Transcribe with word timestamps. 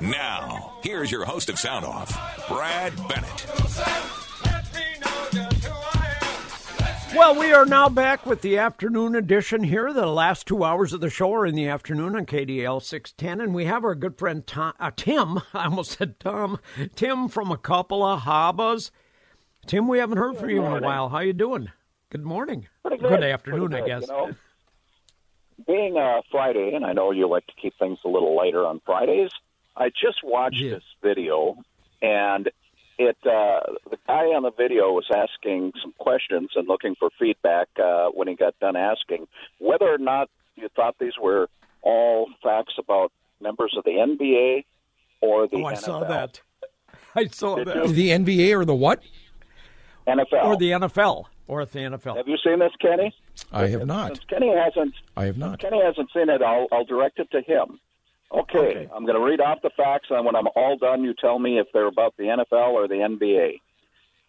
Now, 0.00 0.72
here's 0.82 1.10
your 1.10 1.26
host 1.26 1.50
of 1.50 1.58
Sound 1.58 1.84
Off, 1.84 2.08
Brad 2.48 2.96
Bennett. 3.06 3.46
Well, 7.14 7.38
we 7.38 7.52
are 7.52 7.66
now 7.66 7.90
back 7.90 8.24
with 8.24 8.40
the 8.40 8.56
afternoon 8.56 9.14
edition 9.14 9.62
here. 9.62 9.92
The 9.92 10.06
last 10.06 10.46
two 10.46 10.64
hours 10.64 10.94
of 10.94 11.02
the 11.02 11.10
show 11.10 11.34
are 11.34 11.44
in 11.44 11.54
the 11.54 11.68
afternoon 11.68 12.16
on 12.16 12.24
KDAL 12.24 12.82
610. 12.82 13.44
and 13.44 13.54
we 13.54 13.66
have 13.66 13.84
our 13.84 13.94
good 13.94 14.16
friend 14.16 14.46
Tom, 14.46 14.72
uh, 14.80 14.90
Tim. 14.96 15.40
I 15.52 15.64
almost 15.64 15.98
said 15.98 16.18
Tom. 16.18 16.58
Tim 16.96 17.28
from 17.28 17.50
a 17.50 17.58
couple 17.58 18.02
of 18.02 18.20
Habas. 18.22 18.90
Tim, 19.66 19.86
we 19.86 19.98
haven't 19.98 20.18
heard 20.18 20.38
from 20.38 20.48
you 20.48 20.64
in 20.64 20.82
a 20.82 20.86
while. 20.86 21.10
How 21.10 21.18
you 21.18 21.34
doing? 21.34 21.68
Good 22.08 22.24
morning. 22.24 22.68
Good. 22.88 23.00
good. 23.00 23.22
afternoon, 23.22 23.72
good, 23.72 23.82
I 23.82 23.86
guess. 23.86 24.02
You 24.02 24.08
know, 24.08 24.34
being 25.66 25.98
uh, 25.98 26.22
Friday, 26.30 26.72
and 26.74 26.86
I 26.86 26.94
know 26.94 27.10
you 27.10 27.28
like 27.28 27.46
to 27.48 27.54
keep 27.60 27.78
things 27.78 27.98
a 28.04 28.08
little 28.08 28.34
lighter 28.34 28.64
on 28.64 28.80
Fridays. 28.86 29.30
I 29.80 29.88
just 29.88 30.22
watched 30.22 30.60
Yeah. 30.60 30.74
this 30.74 30.84
video, 31.02 31.56
and 32.02 32.48
it 32.98 33.16
uh, 33.24 33.60
the 33.90 33.96
guy 34.06 34.26
on 34.36 34.42
the 34.42 34.52
video 34.52 34.92
was 34.92 35.06
asking 35.14 35.72
some 35.82 35.92
questions 35.98 36.50
and 36.54 36.68
looking 36.68 36.94
for 36.96 37.08
feedback 37.18 37.68
uh, 37.82 38.08
when 38.10 38.28
he 38.28 38.34
got 38.34 38.54
done 38.60 38.76
asking 38.76 39.26
whether 39.58 39.86
or 39.92 39.98
not 39.98 40.28
you 40.56 40.68
thought 40.76 40.96
these 41.00 41.14
were 41.20 41.48
all 41.82 42.26
facts 42.42 42.74
about 42.78 43.10
members 43.40 43.74
of 43.76 43.84
the 43.84 43.92
NBA 43.92 44.64
or 45.22 45.48
the 45.48 45.56
Oh, 45.56 45.64
I 45.64 45.72
NFL. 45.74 45.78
saw 45.78 46.00
that. 46.00 46.40
I 47.14 47.26
saw 47.28 47.56
Did 47.56 47.68
that. 47.68 47.76
you? 47.76 47.92
The 47.92 48.10
NBA 48.10 48.54
or 48.54 48.64
the 48.66 48.74
what? 48.74 49.02
NFL. 50.06 50.44
Or 50.44 50.56
the 50.56 50.70
NFL. 50.72 51.24
Or 51.48 51.64
the 51.64 51.78
NFL. 51.80 52.16
Have 52.16 52.28
you 52.28 52.36
seen 52.44 52.58
this, 52.58 52.72
Kenny? 52.80 53.14
I 53.50 53.66
have 53.68 53.86
not. 53.86 54.08
Since 54.16 54.24
Kenny 54.28 54.54
hasn't 54.54 54.94
I 55.16 55.24
have 55.24 55.38
not. 55.38 55.58
Kenny 55.58 55.80
hasn't 55.82 56.10
seen 56.14 56.28
it. 56.28 56.42
I'll, 56.42 56.68
I'll 56.70 56.84
direct 56.84 57.18
it 57.18 57.30
to 57.32 57.40
him. 57.40 57.80
Okay, 58.32 58.58
Okay. 58.58 58.88
I'm 58.94 59.04
going 59.04 59.18
to 59.18 59.24
read 59.24 59.40
off 59.40 59.60
the 59.62 59.70
facts, 59.76 60.08
and 60.10 60.24
when 60.24 60.36
I'm 60.36 60.48
all 60.54 60.76
done, 60.76 61.02
you 61.02 61.14
tell 61.14 61.38
me 61.38 61.58
if 61.58 61.66
they're 61.72 61.86
about 61.88 62.16
the 62.16 62.24
NFL 62.24 62.72
or 62.72 62.86
the 62.86 62.94
NBA. 62.94 63.60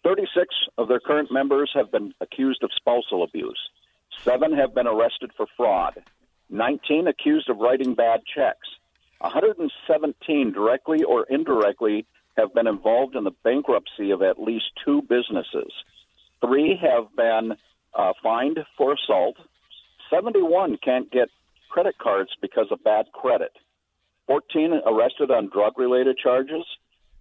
36 0.04 0.54
of 0.76 0.88
their 0.88 0.98
current 0.98 1.30
members 1.30 1.70
have 1.74 1.92
been 1.92 2.12
accused 2.20 2.64
of 2.64 2.70
spousal 2.74 3.22
abuse. 3.22 3.58
Seven 4.24 4.52
have 4.52 4.74
been 4.74 4.86
arrested 4.86 5.30
for 5.36 5.46
fraud. 5.56 6.02
19 6.50 7.06
accused 7.06 7.48
of 7.48 7.58
writing 7.58 7.94
bad 7.94 8.22
checks. 8.34 8.68
117 9.20 10.52
directly 10.52 11.04
or 11.04 11.24
indirectly 11.30 12.04
have 12.36 12.52
been 12.52 12.66
involved 12.66 13.14
in 13.14 13.24
the 13.24 13.30
bankruptcy 13.44 14.10
of 14.10 14.22
at 14.22 14.42
least 14.42 14.64
two 14.84 15.02
businesses. 15.02 15.72
Three 16.44 16.76
have 16.80 17.14
been 17.16 17.56
uh, 17.94 18.12
fined 18.22 18.58
for 18.76 18.94
assault. 18.94 19.36
71 20.10 20.78
can't 20.84 21.10
get 21.10 21.28
credit 21.70 21.96
cards 21.98 22.30
because 22.40 22.66
of 22.70 22.82
bad 22.82 23.06
credit. 23.12 23.52
14 24.26 24.80
arrested 24.86 25.30
on 25.30 25.50
drug 25.50 25.78
related 25.78 26.16
charges. 26.18 26.64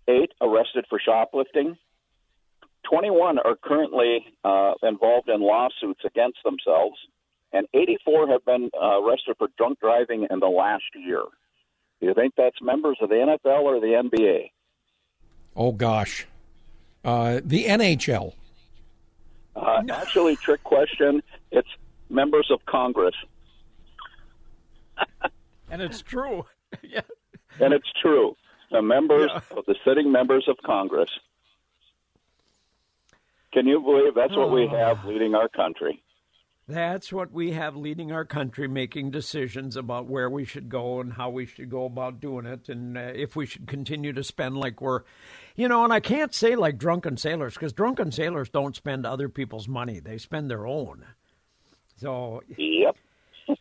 Eight 0.07 0.31
arrested 0.41 0.85
for 0.89 0.99
shoplifting. 0.99 1.77
21 2.89 3.39
are 3.39 3.55
currently 3.55 4.25
uh, 4.43 4.73
involved 4.83 5.29
in 5.29 5.41
lawsuits 5.41 6.01
against 6.05 6.39
themselves. 6.43 6.97
And 7.53 7.67
84 7.73 8.29
have 8.29 8.45
been 8.45 8.69
uh, 8.73 9.01
arrested 9.01 9.35
for 9.37 9.49
drunk 9.57 9.79
driving 9.79 10.27
in 10.29 10.39
the 10.39 10.47
last 10.47 10.83
year. 10.95 11.23
Do 11.99 12.07
you 12.07 12.13
think 12.13 12.33
that's 12.35 12.55
members 12.61 12.97
of 13.01 13.09
the 13.09 13.15
NFL 13.15 13.61
or 13.61 13.79
the 13.79 14.09
NBA? 14.09 14.51
Oh 15.55 15.71
gosh, 15.71 16.25
uh, 17.03 17.41
the 17.43 17.65
NHL. 17.65 18.33
Uh, 19.55 19.83
actually, 19.89 20.37
trick 20.37 20.63
question. 20.63 21.21
It's 21.51 21.67
members 22.09 22.49
of 22.49 22.65
Congress. 22.65 23.15
And 25.71 25.81
it's 25.81 26.01
true. 26.01 26.45
yeah. 26.83 27.01
And 27.59 27.73
it's 27.73 27.91
true. 28.01 28.35
The 28.71 28.81
members 28.81 29.29
Yeah. 29.33 29.57
of 29.57 29.65
the 29.65 29.75
sitting 29.85 30.11
members 30.11 30.47
of 30.47 30.57
Congress. 30.65 31.09
Can 33.53 33.67
you 33.67 33.81
believe 33.81 34.15
that's 34.15 34.35
what 34.35 34.51
we 34.51 34.63
Oh. 34.63 34.69
have 34.77 35.03
leading 35.05 35.35
our 35.35 35.49
country? 35.49 36.01
That's 36.67 37.11
what 37.11 37.31
we 37.33 37.51
have 37.51 37.75
leading 37.75 38.13
our 38.13 38.23
country, 38.23 38.65
making 38.67 39.11
decisions 39.11 39.75
about 39.75 40.05
where 40.05 40.29
we 40.29 40.45
should 40.45 40.69
go 40.69 41.01
and 41.01 41.11
how 41.13 41.29
we 41.29 41.45
should 41.45 41.69
go 41.69 41.83
about 41.83 42.21
doing 42.21 42.45
it, 42.45 42.69
and 42.69 42.97
uh, 42.97 43.11
if 43.13 43.35
we 43.35 43.45
should 43.45 43.67
continue 43.67 44.13
to 44.13 44.23
spend 44.23 44.55
like 44.55 44.79
we're, 44.79 45.01
you 45.57 45.67
know. 45.67 45.83
And 45.83 45.91
I 45.91 45.99
can't 45.99 46.33
say 46.33 46.55
like 46.55 46.77
drunken 46.77 47.17
sailors 47.17 47.55
because 47.55 47.73
drunken 47.73 48.11
sailors 48.13 48.47
don't 48.47 48.75
spend 48.75 49.05
other 49.05 49.27
people's 49.27 49.67
money; 49.67 49.99
they 49.99 50.17
spend 50.17 50.49
their 50.49 50.65
own. 50.65 51.03
So, 51.97 52.41
Yep. 52.57 52.95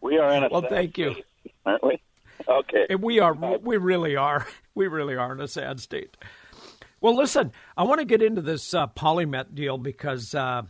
we 0.00 0.18
are 0.18 0.32
in 0.34 0.42
a 0.44 0.48
well, 0.50 0.62
thank 0.68 0.98
you. 0.98 1.14
State, 1.64 1.70
aren't 1.70 1.84
we? 1.84 2.02
Okay. 2.48 2.86
And 2.90 3.02
we 3.02 3.20
are, 3.20 3.32
we 3.34 3.76
really 3.76 4.16
are, 4.16 4.46
we 4.74 4.86
really 4.88 5.16
are 5.16 5.32
in 5.32 5.40
a 5.40 5.48
sad 5.48 5.80
state. 5.80 6.16
Well, 7.00 7.16
listen, 7.16 7.52
I 7.76 7.82
want 7.84 8.00
to 8.00 8.04
get 8.06 8.22
into 8.22 8.40
this 8.40 8.72
uh, 8.72 8.86
polymet 8.86 9.54
deal 9.54 9.76
because, 9.76 10.34
uh, 10.34 10.62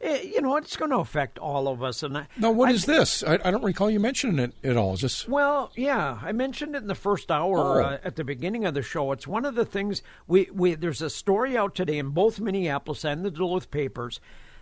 eh, 0.00 0.22
you 0.22 0.40
know, 0.40 0.56
it's 0.56 0.74
going 0.76 0.90
to 0.90 0.98
affect 0.98 1.38
all 1.38 1.68
of 1.68 1.82
us. 1.82 2.02
And 2.02 2.16
I, 2.16 2.26
Now, 2.38 2.50
what 2.50 2.70
I 2.70 2.72
is 2.72 2.86
this? 2.86 3.22
I, 3.22 3.34
I 3.44 3.50
don't 3.50 3.62
recall 3.62 3.90
you 3.90 4.00
mentioning 4.00 4.38
it 4.38 4.54
at 4.64 4.76
all. 4.78 4.94
Is 4.94 5.02
this? 5.02 5.28
Well, 5.28 5.70
yeah, 5.76 6.18
I 6.22 6.32
mentioned 6.32 6.74
it 6.74 6.78
in 6.78 6.88
the 6.88 6.94
first 6.94 7.30
hour 7.30 7.82
Oh. 7.82 7.84
uh, 7.84 7.98
at 8.02 8.16
the 8.16 8.24
beginning 8.24 8.64
of 8.64 8.72
the 8.72 8.80
show. 8.82 9.12
It's 9.12 9.26
one 9.26 9.44
of 9.44 9.54
the 9.54 9.66
things 9.66 10.02
we, 10.26 10.48
we 10.52 10.74
there's 10.74 11.02
a 11.02 11.10
story 11.10 11.56
out 11.58 11.74
today 11.74 11.98
in 11.98 12.08
both 12.10 12.40
Minneapolis 12.40 13.04
and 13.04 13.22
the 13.22 13.30
Duluth 13.30 13.70
papers 13.70 14.18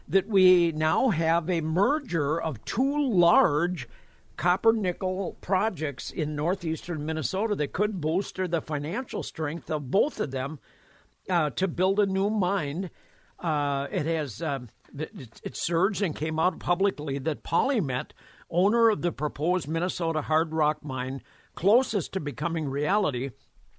that 0.08 0.26
we 0.26 0.72
now 0.72 1.10
have 1.10 1.48
a 1.48 1.60
merger 1.60 2.40
of 2.40 2.64
two 2.64 3.00
large 3.08 3.88
copper 4.40 4.72
nickel 4.72 5.36
projects 5.42 6.10
in 6.10 6.34
northeastern 6.34 7.04
Minnesota 7.04 7.54
that 7.54 7.74
could 7.74 8.00
bolster 8.00 8.48
the 8.48 8.62
financial 8.62 9.22
strength 9.22 9.70
of 9.70 9.90
both 9.90 10.18
of 10.18 10.30
them 10.30 10.58
uh, 11.28 11.50
to 11.50 11.68
build 11.68 12.00
a 12.00 12.06
new 12.06 12.30
mine. 12.30 12.88
Uh, 13.38 13.86
it 13.92 14.06
has 14.06 14.40
um, 14.40 14.70
it, 14.98 15.42
it 15.42 15.58
surged 15.58 16.00
and 16.00 16.16
came 16.16 16.38
out 16.38 16.58
publicly 16.58 17.18
that 17.18 17.44
Polymet, 17.44 18.12
owner 18.48 18.88
of 18.88 19.02
the 19.02 19.12
proposed 19.12 19.68
Minnesota 19.68 20.22
hard 20.22 20.54
rock 20.54 20.82
mine, 20.82 21.20
closest 21.54 22.14
to 22.14 22.20
becoming 22.20 22.66
reality. 22.66 23.32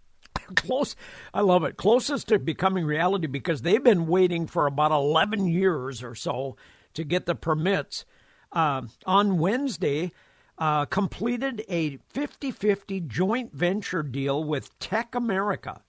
Close, 0.55 0.95
I 1.33 1.41
love 1.41 1.63
it. 1.63 1.75
Closest 1.75 2.27
to 2.27 2.37
becoming 2.37 2.85
reality 2.85 3.25
because 3.25 3.63
they've 3.63 3.83
been 3.83 4.05
waiting 4.05 4.45
for 4.45 4.67
about 4.67 4.91
11 4.91 5.47
years 5.47 6.03
or 6.03 6.13
so 6.13 6.55
to 6.93 7.03
get 7.03 7.25
the 7.25 7.33
permits. 7.33 8.05
Uh, 8.51 8.83
on 9.07 9.39
Wednesday, 9.39 10.11
uh, 10.57 10.85
completed 10.85 11.63
a 11.69 11.97
50 12.09 12.51
50 12.51 13.01
joint 13.01 13.53
venture 13.53 14.03
deal 14.03 14.43
with 14.43 14.77
Teck 14.79 15.15
America. 15.15 15.81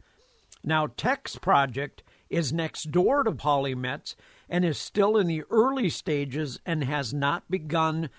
Now, 0.65 0.87
Teck's 0.87 1.37
project 1.37 2.03
is 2.31 2.53
next 2.53 2.91
door 2.91 3.25
to 3.25 3.33
Polymet's 3.33 4.17
and 4.49 4.65
is 4.65 4.79
still 4.79 5.17
in 5.17 5.27
the 5.27 5.43
early 5.51 5.91
stages 5.91 6.61
and 6.65 6.85
has 6.85 7.13
not 7.13 7.51
begun 7.51 8.11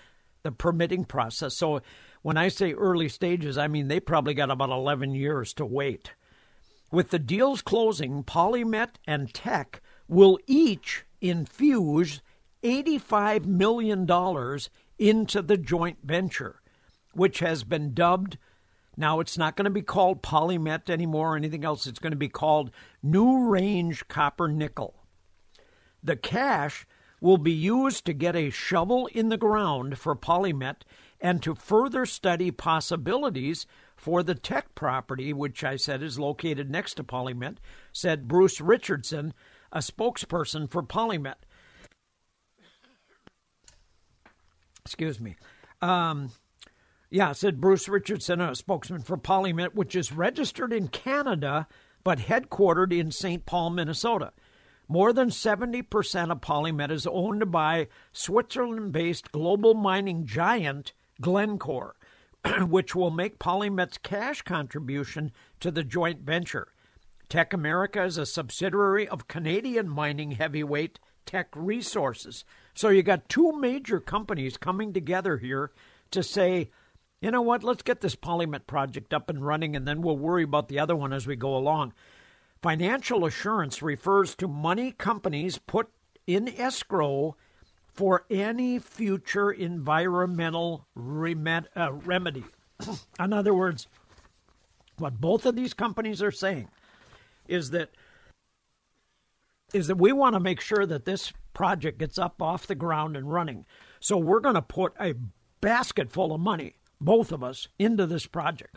the 0.42 0.52
permitting 0.52 1.04
process. 1.04 1.56
So, 1.56 1.80
when 2.22 2.36
I 2.38 2.48
say 2.48 2.72
early 2.72 3.08
stages, 3.08 3.58
I 3.58 3.68
mean 3.68 3.88
they 3.88 4.00
probably 4.00 4.32
got 4.32 4.50
about 4.50 4.70
11 4.70 5.14
years 5.14 5.52
to 5.54 5.66
wait. 5.66 6.12
With 6.90 7.10
the 7.10 7.18
deals 7.18 7.60
closing, 7.60 8.22
Polymet 8.22 8.96
and 9.06 9.32
Teck 9.34 9.82
will 10.08 10.38
each 10.46 11.04
infuse 11.20 12.22
$85 12.62 13.46
million 13.46 14.06
into 14.98 15.42
the 15.42 15.56
joint 15.56 15.98
venture, 16.02 16.60
which 17.12 17.40
has 17.40 17.64
been 17.64 17.94
dubbed 17.94 18.38
now, 18.96 19.20
it's 19.20 19.36
not 19.36 19.56
going 19.56 19.64
to 19.64 19.70
be 19.70 19.82
called 19.82 20.22
Polymet 20.22 20.88
anymore 20.88 21.34
or 21.34 21.36
anything 21.36 21.64
else. 21.64 21.86
It's 21.86 21.98
going 21.98 22.12
to 22.12 22.16
be 22.16 22.28
called 22.28 22.70
New 23.02 23.48
Range 23.48 24.06
Copper 24.08 24.48
Nickel. 24.48 24.94
The 26.02 26.16
cash 26.16 26.86
will 27.20 27.38
be 27.38 27.52
used 27.52 28.04
to 28.04 28.12
get 28.12 28.36
a 28.36 28.50
shovel 28.50 29.06
in 29.08 29.30
the 29.30 29.36
ground 29.36 29.98
for 29.98 30.14
Polymet 30.14 30.82
and 31.20 31.42
to 31.42 31.54
further 31.54 32.04
study 32.04 32.50
possibilities 32.50 33.66
for 33.96 34.22
the 34.22 34.34
Teck 34.34 34.74
property, 34.74 35.32
which 35.32 35.64
I 35.64 35.76
said 35.76 36.02
is 36.02 36.18
located 36.18 36.70
next 36.70 36.94
to 36.94 37.04
Polymet, 37.04 37.56
said 37.92 38.28
Bruce 38.28 38.60
Richardson, 38.60 39.32
a 39.72 39.78
spokesperson 39.78 40.70
for 40.70 40.82
Polymet. 40.82 41.46
Excuse 44.84 45.20
me. 45.20 45.36
Um, 45.80 46.30
yeah, 47.10 47.32
said 47.32 47.60
Bruce 47.60 47.88
Richardson, 47.88 48.40
a 48.40 48.54
spokesman 48.54 49.02
for 49.02 49.16
Polymet, 49.16 49.74
which 49.74 49.94
is 49.94 50.12
registered 50.12 50.72
in 50.72 50.88
Canada 50.88 51.66
but 52.04 52.18
headquartered 52.18 52.96
in 52.96 53.10
St. 53.10 53.46
Paul, 53.46 53.70
Minnesota. 53.70 54.32
More 54.86 55.14
than 55.14 55.30
70% 55.30 56.30
of 56.30 56.40
Polymet 56.42 56.90
is 56.90 57.06
owned 57.06 57.50
by 57.50 57.88
Switzerland 58.12 58.92
based 58.92 59.32
global 59.32 59.72
mining 59.72 60.26
giant 60.26 60.92
Glencore, 61.20 61.96
which 62.60 62.94
will 62.94 63.10
make 63.10 63.38
Polymet's 63.38 63.96
cash 63.96 64.42
contribution 64.42 65.32
to 65.60 65.70
the 65.70 65.82
joint 65.82 66.20
venture. 66.20 66.68
Teck 67.30 67.54
America 67.54 68.04
is 68.04 68.18
a 68.18 68.26
subsidiary 68.26 69.08
of 69.08 69.26
Canadian 69.26 69.88
mining 69.88 70.32
heavyweight 70.32 71.00
Teck 71.24 71.48
Resources. 71.56 72.44
So 72.74 72.88
you 72.88 73.02
got 73.02 73.28
two 73.28 73.52
major 73.52 74.00
companies 74.00 74.56
coming 74.56 74.92
together 74.92 75.38
here 75.38 75.70
to 76.10 76.22
say, 76.22 76.70
you 77.20 77.30
know 77.30 77.42
what? 77.42 77.62
Let's 77.62 77.82
get 77.82 78.00
this 78.00 78.16
Polymet 78.16 78.66
project 78.66 79.14
up 79.14 79.30
and 79.30 79.44
running, 79.44 79.76
and 79.76 79.86
then 79.86 80.02
we'll 80.02 80.18
worry 80.18 80.42
about 80.42 80.68
the 80.68 80.78
other 80.78 80.96
one 80.96 81.12
as 81.12 81.26
we 81.26 81.36
go 81.36 81.56
along. 81.56 81.94
Financial 82.60 83.24
assurance 83.24 83.80
refers 83.80 84.34
to 84.36 84.48
money 84.48 84.90
companies 84.92 85.58
put 85.58 85.88
in 86.26 86.48
escrow 86.48 87.36
for 87.86 88.26
any 88.28 88.78
future 88.78 89.52
environmental 89.52 90.86
remed- 90.98 91.66
uh, 91.76 91.92
remedy. 91.92 92.44
in 93.20 93.32
other 93.32 93.54
words, 93.54 93.86
what 94.98 95.20
both 95.20 95.46
of 95.46 95.54
these 95.54 95.74
companies 95.74 96.22
are 96.22 96.32
saying 96.32 96.68
is 97.46 97.70
that 97.70 97.90
is 99.72 99.88
that 99.88 99.96
we 99.96 100.12
want 100.12 100.34
to 100.34 100.40
make 100.40 100.60
sure 100.60 100.86
that 100.86 101.04
this 101.04 101.32
project 101.54 101.98
gets 101.98 102.18
up 102.18 102.42
off 102.42 102.66
the 102.66 102.74
ground 102.74 103.16
and 103.16 103.32
running. 103.32 103.64
So 104.00 104.16
we're 104.18 104.40
going 104.40 104.56
to 104.56 104.62
put 104.62 104.92
a 105.00 105.14
basket 105.60 106.12
full 106.12 106.34
of 106.34 106.40
money, 106.40 106.76
both 107.00 107.32
of 107.32 107.42
us, 107.42 107.68
into 107.78 108.06
this 108.06 108.26
project. 108.26 108.76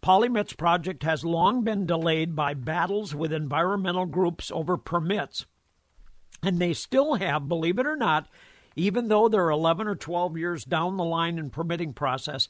Polymet's 0.00 0.52
project 0.52 1.02
has 1.02 1.24
long 1.24 1.64
been 1.64 1.86
delayed 1.86 2.36
by 2.36 2.54
battles 2.54 3.14
with 3.14 3.32
environmental 3.32 4.06
groups 4.06 4.50
over 4.52 4.76
permits. 4.76 5.46
And 6.42 6.60
they 6.60 6.72
still 6.72 7.14
have, 7.14 7.48
believe 7.48 7.78
it 7.78 7.86
or 7.86 7.96
not, 7.96 8.28
even 8.76 9.08
though 9.08 9.28
they're 9.28 9.50
11 9.50 9.88
or 9.88 9.96
12 9.96 10.38
years 10.38 10.64
down 10.64 10.96
the 10.96 11.04
line 11.04 11.36
in 11.36 11.50
permitting 11.50 11.94
process, 11.94 12.48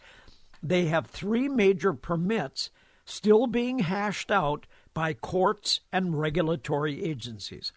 they 0.62 0.86
have 0.86 1.06
three 1.06 1.48
major 1.48 1.94
permits 1.94 2.70
still 3.06 3.46
being 3.46 3.78
hashed 3.78 4.30
out 4.30 4.66
by 4.92 5.14
courts 5.14 5.80
and 5.92 6.20
regulatory 6.20 7.02
agencies. 7.02 7.72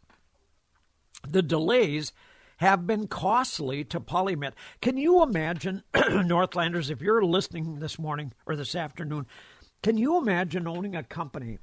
The 1.27 1.41
delays 1.41 2.11
have 2.57 2.85
been 2.85 3.07
costly 3.07 3.83
to 3.85 3.99
Polymet. 3.99 4.53
Can 4.81 4.97
you 4.97 5.23
imagine, 5.23 5.83
Northlanders, 6.09 6.89
if 6.89 7.01
you're 7.01 7.23
listening 7.23 7.79
this 7.79 7.97
morning 7.97 8.33
or 8.45 8.55
this 8.55 8.75
afternoon, 8.75 9.25
can 9.81 9.97
you 9.97 10.17
imagine 10.17 10.67
owning 10.67 10.95
a 10.95 11.03
company 11.03 11.57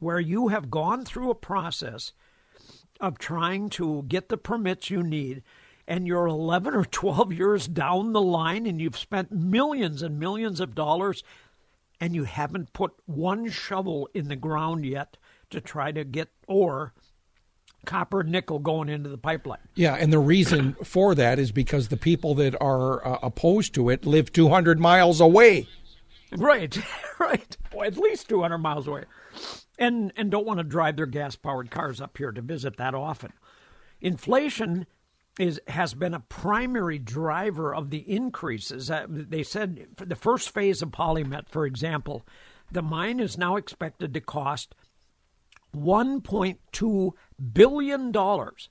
where 0.00 0.18
you 0.18 0.48
have 0.48 0.70
gone 0.70 1.04
through 1.04 1.30
a 1.30 1.36
process 1.36 2.12
of 3.00 3.18
trying 3.18 3.68
to 3.70 4.02
get 4.08 4.28
the 4.28 4.36
permits 4.36 4.90
you 4.90 5.02
need 5.02 5.42
and 5.86 6.06
you're 6.06 6.26
11 6.26 6.74
or 6.74 6.84
12 6.84 7.32
years 7.32 7.68
down 7.68 8.12
the 8.12 8.20
line 8.20 8.66
and 8.66 8.80
you've 8.80 8.98
spent 8.98 9.32
millions 9.32 10.02
and 10.02 10.18
millions 10.18 10.60
of 10.60 10.74
dollars 10.74 11.22
and 12.00 12.14
you 12.14 12.24
haven't 12.24 12.72
put 12.72 12.92
one 13.06 13.48
shovel 13.48 14.08
in 14.14 14.28
the 14.28 14.36
ground 14.36 14.84
yet 14.84 15.16
to 15.50 15.60
try 15.60 15.92
to 15.92 16.02
get 16.04 16.28
ore 16.48 16.92
copper 17.86 18.22
nickel 18.22 18.58
going 18.58 18.88
into 18.88 19.08
the 19.08 19.18
pipeline. 19.18 19.60
Yeah, 19.74 19.94
and 19.94 20.12
the 20.12 20.18
reason 20.18 20.74
for 20.84 21.14
that 21.14 21.38
is 21.38 21.52
because 21.52 21.88
the 21.88 21.96
people 21.96 22.34
that 22.36 22.60
are 22.60 23.06
uh, 23.06 23.18
opposed 23.22 23.74
to 23.74 23.88
it 23.88 24.04
live 24.06 24.32
200 24.32 24.78
miles 24.78 25.20
away. 25.20 25.66
Right, 26.36 26.78
right. 27.18 27.56
Well, 27.72 27.86
at 27.86 27.96
least 27.96 28.28
200 28.28 28.58
miles 28.58 28.86
away. 28.86 29.04
And 29.78 30.12
and 30.16 30.30
don't 30.30 30.46
want 30.46 30.58
to 30.58 30.64
drive 30.64 30.96
their 30.96 31.06
gas-powered 31.06 31.70
cars 31.70 32.00
up 32.00 32.18
here 32.18 32.32
to 32.32 32.42
visit 32.42 32.76
that 32.76 32.94
often. 32.94 33.32
Inflation 34.00 34.86
is 35.38 35.60
has 35.68 35.94
been 35.94 36.12
a 36.12 36.20
primary 36.20 36.98
driver 36.98 37.74
of 37.74 37.88
the 37.88 37.98
increases. 38.10 38.90
Uh, 38.90 39.06
they 39.08 39.42
said 39.42 39.86
for 39.96 40.04
the 40.04 40.16
first 40.16 40.50
phase 40.50 40.82
of 40.82 40.90
Polymet, 40.90 41.48
for 41.48 41.64
example, 41.64 42.26
the 42.70 42.82
mine 42.82 43.20
is 43.20 43.38
now 43.38 43.56
expected 43.56 44.12
to 44.12 44.20
cost 44.20 44.74
1.2 45.74 47.12
billion 47.52 48.12
dollars, 48.12 48.68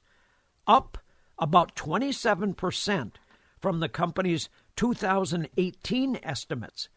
up 0.68 0.98
about 1.38 1.76
27 1.76 2.54
percent 2.54 3.20
from 3.60 3.80
the 3.80 3.90
company's 3.90 4.50
2018 4.76 6.20
estimates. 6.24 6.90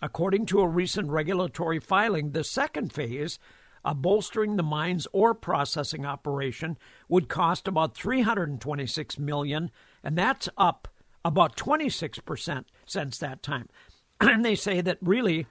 According 0.00 0.46
to 0.46 0.60
a 0.60 0.68
recent 0.68 1.08
regulatory 1.10 1.80
filing, 1.80 2.30
the 2.30 2.44
second 2.44 2.92
phase 2.92 3.38
of 3.84 4.02
bolstering 4.02 4.56
the 4.56 4.62
mine's 4.62 5.06
ore 5.12 5.34
processing 5.34 6.04
operation 6.04 6.78
would 7.08 7.28
cost 7.28 7.66
about 7.66 7.96
326 7.96 9.18
million, 9.18 9.70
and 10.02 10.16
that's 10.16 10.48
up 10.56 10.88
about 11.24 11.56
26% 11.56 12.64
since 12.86 13.18
that 13.18 13.42
time. 13.42 13.68
And 14.20 14.44
they 14.44 14.56
say 14.56 14.80
that 14.80 14.98
really 15.00 15.46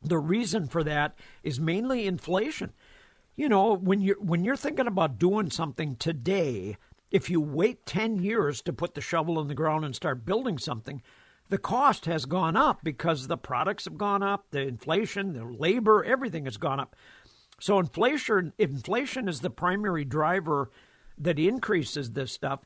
the 0.00 0.18
reason 0.18 0.68
for 0.68 0.84
that 0.84 1.18
is 1.42 1.58
mainly 1.58 2.06
inflation. 2.06 2.72
You 3.38 3.48
know, 3.48 3.76
when 3.76 4.00
you're 4.00 4.18
when 4.18 4.42
you're 4.42 4.56
thinking 4.56 4.88
about 4.88 5.20
doing 5.20 5.48
something 5.48 5.94
today, 5.94 6.76
if 7.12 7.30
you 7.30 7.40
wait 7.40 7.86
10 7.86 8.18
years 8.18 8.60
to 8.62 8.72
put 8.72 8.96
the 8.96 9.00
shovel 9.00 9.40
in 9.40 9.46
the 9.46 9.54
ground 9.54 9.84
and 9.84 9.94
start 9.94 10.26
building 10.26 10.58
something, 10.58 11.02
the 11.48 11.56
cost 11.56 12.06
has 12.06 12.24
gone 12.24 12.56
up 12.56 12.82
because 12.82 13.28
the 13.28 13.36
products 13.36 13.84
have 13.84 13.96
gone 13.96 14.24
up, 14.24 14.46
the 14.50 14.62
inflation, 14.62 15.34
the 15.34 15.44
labor, 15.44 16.02
everything 16.02 16.46
has 16.46 16.56
gone 16.56 16.80
up. 16.80 16.96
So 17.60 17.78
inflation 17.78 18.54
inflation 18.58 19.28
is 19.28 19.38
the 19.38 19.50
primary 19.50 20.04
driver 20.04 20.72
that 21.16 21.38
increases 21.38 22.10
this 22.10 22.32
stuff. 22.32 22.64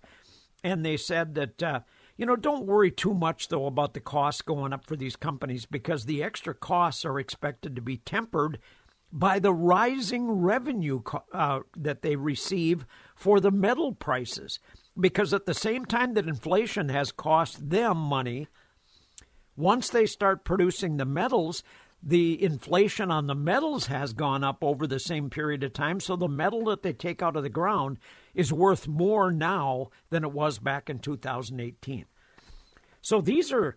And 0.64 0.86
they 0.86 0.96
said 0.96 1.34
that 1.34 1.62
uh, 1.62 1.80
you 2.16 2.24
know 2.24 2.34
don't 2.34 2.64
worry 2.64 2.90
too 2.90 3.12
much 3.12 3.48
though 3.48 3.66
about 3.66 3.92
the 3.92 4.00
costs 4.00 4.40
going 4.40 4.72
up 4.72 4.86
for 4.86 4.96
these 4.96 5.16
companies 5.16 5.66
because 5.66 6.06
the 6.06 6.22
extra 6.22 6.54
costs 6.54 7.04
are 7.04 7.20
expected 7.20 7.76
to 7.76 7.82
be 7.82 7.98
tempered 7.98 8.58
by 9.12 9.38
the 9.38 9.52
rising 9.52 10.30
revenue 10.30 11.02
uh, 11.32 11.60
that 11.76 12.02
they 12.02 12.16
receive 12.16 12.86
for 13.14 13.40
the 13.40 13.50
metal 13.50 13.92
prices. 13.92 14.58
Because 14.98 15.32
at 15.34 15.46
the 15.46 15.54
same 15.54 15.84
time 15.84 16.14
that 16.14 16.26
inflation 16.26 16.88
has 16.88 17.12
cost 17.12 17.70
them 17.70 17.96
money, 17.96 18.48
once 19.56 19.90
they 19.90 20.06
start 20.06 20.44
producing 20.44 20.96
the 20.96 21.04
metals, 21.04 21.62
the 22.02 22.42
inflation 22.42 23.10
on 23.10 23.26
the 23.26 23.34
metals 23.34 23.86
has 23.86 24.12
gone 24.12 24.42
up 24.42 24.58
over 24.62 24.86
the 24.86 24.98
same 24.98 25.30
period 25.30 25.62
of 25.62 25.72
time. 25.72 26.00
So 26.00 26.16
the 26.16 26.28
metal 26.28 26.64
that 26.64 26.82
they 26.82 26.92
take 26.92 27.22
out 27.22 27.36
of 27.36 27.42
the 27.42 27.48
ground 27.48 27.98
is 28.34 28.52
worth 28.52 28.88
more 28.88 29.30
now 29.30 29.90
than 30.10 30.24
it 30.24 30.32
was 30.32 30.58
back 30.58 30.90
in 30.90 30.98
2018. 30.98 32.06
So 33.02 33.20
these 33.20 33.52
are 33.52 33.76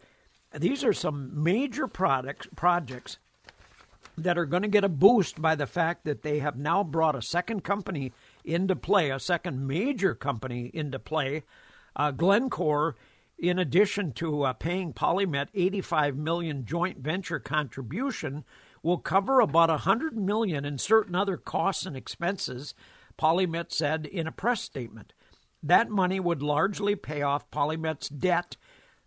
these 0.57 0.83
are 0.83 0.93
some 0.93 1.43
major 1.43 1.87
products 1.87 2.47
projects 2.55 3.17
that 4.17 4.37
are 4.37 4.45
going 4.45 4.63
to 4.63 4.69
get 4.69 4.83
a 4.83 4.89
boost 4.89 5.41
by 5.41 5.55
the 5.55 5.67
fact 5.67 6.05
that 6.05 6.21
they 6.21 6.39
have 6.39 6.57
now 6.57 6.83
brought 6.83 7.15
a 7.15 7.21
second 7.21 7.63
company 7.63 8.13
into 8.43 8.75
play, 8.75 9.09
a 9.09 9.19
second 9.19 9.67
major 9.67 10.15
company 10.15 10.71
into 10.73 10.99
play. 10.99 11.43
Uh, 11.95 12.11
Glencore 12.11 12.95
in 13.37 13.59
addition 13.59 14.13
to 14.13 14.43
uh, 14.43 14.53
paying 14.53 14.93
Polymet 14.93 15.49
85 15.53 16.15
million 16.15 16.65
joint 16.65 16.99
venture 16.99 17.39
contribution, 17.39 18.45
will 18.81 18.97
cover 18.97 19.39
about 19.39 19.69
100 19.69 20.15
million 20.15 20.63
in 20.63 20.77
certain 20.77 21.15
other 21.15 21.37
costs 21.37 21.85
and 21.85 21.97
expenses, 21.97 22.73
Polymet 23.17 23.71
said 23.71 24.05
in 24.05 24.27
a 24.27 24.31
press 24.31 24.61
statement. 24.61 25.13
That 25.63 25.89
money 25.89 26.19
would 26.19 26.43
largely 26.43 26.95
pay 26.95 27.23
off 27.23 27.49
Polymet's 27.49 28.09
debt, 28.09 28.57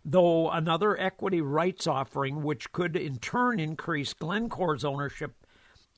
though 0.05 0.49
another 0.49 0.99
equity 0.99 1.41
rights 1.41 1.87
offering, 1.87 2.43
which 2.43 2.71
could 2.71 2.95
in 2.95 3.17
turn 3.17 3.59
increase 3.59 4.13
Glencore's 4.13 4.85
ownership, 4.85 5.33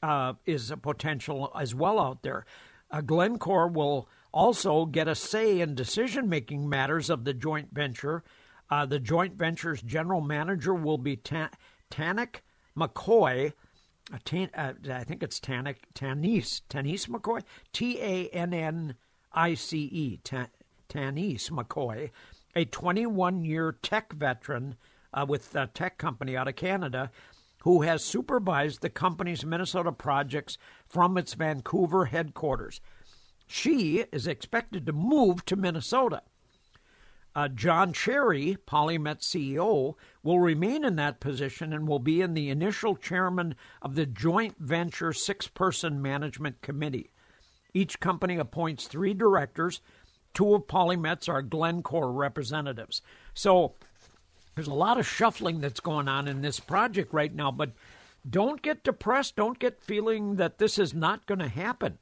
uh, 0.04 0.34
is 0.46 0.72
a 0.72 0.78
potential 0.78 1.52
as 1.60 1.76
well 1.76 2.00
out 2.00 2.24
there. 2.24 2.46
Uh, 2.90 3.02
Glencore 3.02 3.68
will 3.68 4.10
also 4.34 4.86
get 4.86 5.08
a 5.08 5.16
say 5.16 5.60
in 5.60 5.76
decision 5.76 6.28
making 6.30 6.68
matters 6.68 7.10
of 7.10 7.24
the 7.24 7.34
joint 7.34 7.70
venture. 7.72 8.24
Uh, 8.70 8.86
the 8.86 9.00
joint 9.00 9.36
venture's 9.36 9.82
general 9.82 10.22
manager 10.22 10.74
will 10.74 10.98
be 10.98 11.16
Ta- 11.16 11.52
Tanik 11.90 12.42
McCoy. 12.76 13.54
Uh, 14.12 14.18
Tan- 14.26 14.50
uh, 14.56 14.74
I 14.90 15.04
think 15.04 15.24
it's 15.24 15.40
Tanik 15.40 15.78
Tannice 15.94 16.62
Tannice 16.70 17.08
McCoy 17.08 17.44
T 17.74 18.00
A 18.00 18.28
N 18.30 18.54
N 18.54 18.96
I 19.34 19.54
C 19.54 19.78
E 19.78 20.20
Tannice 20.90 21.50
McCoy, 21.50 22.10
a 22.56 22.66
21 22.66 23.44
year 23.46 23.78
Teck 23.82 24.14
veteran 24.14 24.76
uh, 25.14 25.26
with 25.28 25.56
a 25.56 25.68
Teck 25.68 25.98
company 25.98 26.36
out 26.36 26.48
of 26.48 26.56
Canada, 26.56 27.12
who 27.64 27.82
has 27.82 28.04
supervised 28.04 28.82
the 28.82 28.90
company's 28.90 29.46
Minnesota 29.46 29.92
projects 29.92 30.58
from 30.88 31.18
its 31.18 31.34
Vancouver 31.34 32.06
headquarters. 32.06 32.82
She 33.48 34.06
is 34.12 34.28
expected 34.28 34.86
to 34.86 34.94
move 34.94 35.46
to 35.46 35.56
Minnesota. 35.56 36.24
Uh, 37.34 37.48
Jon 37.48 37.94
Cherry, 37.94 38.58
Polymet 38.68 39.20
CEO, 39.22 39.96
will 40.22 40.40
remain 40.40 40.84
in 40.84 40.98
that 40.98 41.22
position 41.22 41.72
and 41.72 41.88
will 41.88 42.00
be 42.00 42.22
in 42.22 42.34
the 42.34 42.50
initial 42.50 42.96
chairman 42.96 43.56
of 43.82 43.96
the 43.96 44.06
joint 44.06 44.56
venture 44.60 45.14
six 45.14 45.48
person 45.48 46.02
management 46.02 46.62
committee. 46.62 47.12
Each 47.74 48.00
company 48.02 48.38
appoints 48.38 48.88
three 48.88 49.14
directors. 49.14 49.82
Two 50.34 50.54
of 50.56 50.68
Polymet's 50.68 51.28
are 51.28 51.42
Glencore 51.42 52.12
representatives. 52.12 53.02
So 53.34 53.76
there's 54.56 54.68
a 54.68 54.74
lot 54.74 55.00
of 55.00 55.08
shuffling 55.08 55.62
that's 55.62 55.80
going 55.80 56.08
on 56.08 56.28
in 56.28 56.42
this 56.42 56.60
project 56.60 57.14
right 57.14 57.34
now, 57.34 57.52
but 57.52 57.72
don't 58.30 58.62
get 58.62 58.84
depressed. 58.84 59.36
Don't 59.36 59.60
get 59.60 59.82
feeling 59.82 60.36
that 60.36 60.58
this 60.58 60.78
is 60.78 60.94
not 60.94 61.26
going 61.26 61.40
to 61.40 61.48
happen 61.48 61.98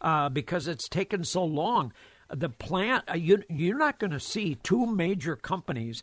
uh, 0.00 0.28
because 0.28 0.68
it's 0.68 0.88
taken 0.88 1.24
so 1.24 1.44
long. 1.44 1.92
The 2.28 2.48
plant, 2.48 3.04
uh, 3.10 3.14
you, 3.14 3.42
you're 3.48 3.78
not 3.78 3.98
going 3.98 4.10
to 4.10 4.20
see 4.20 4.56
two 4.56 4.86
major 4.86 5.36
companies 5.36 6.02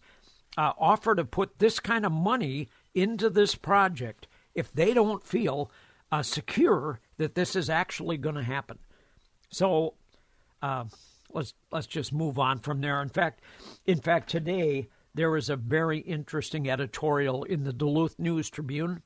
uh, 0.58 0.74
offer 0.80 1.16
to 1.16 1.26
put 1.26 1.60
this 1.60 1.80
kind 1.80 2.06
of 2.06 2.12
money 2.12 2.70
into 2.96 3.30
this 3.30 3.56
project 3.56 4.28
if 4.56 4.72
they 4.74 4.94
don't 4.94 5.26
feel 5.26 5.72
uh, 6.12 6.24
secure 6.24 7.00
that 7.18 7.36
this 7.36 7.56
is 7.56 7.70
actually 7.70 8.18
going 8.18 8.36
to 8.36 8.44
happen. 8.44 8.80
So 9.52 9.94
uh, 10.62 10.86
let's 11.34 11.54
let's 11.72 11.88
just 11.88 12.14
move 12.14 12.40
on 12.40 12.60
from 12.60 12.82
there. 12.82 13.02
In 13.02 13.10
fact, 13.10 13.42
in 13.86 14.00
fact, 14.00 14.30
today 14.30 14.90
there 15.14 15.32
was 15.32 15.50
a 15.50 15.56
very 15.56 16.00
interesting 16.00 16.70
editorial 16.70 17.44
in 17.44 17.64
the 17.64 17.74
Duluth 17.74 18.18
News 18.20 18.50
Tribune. 18.50 19.02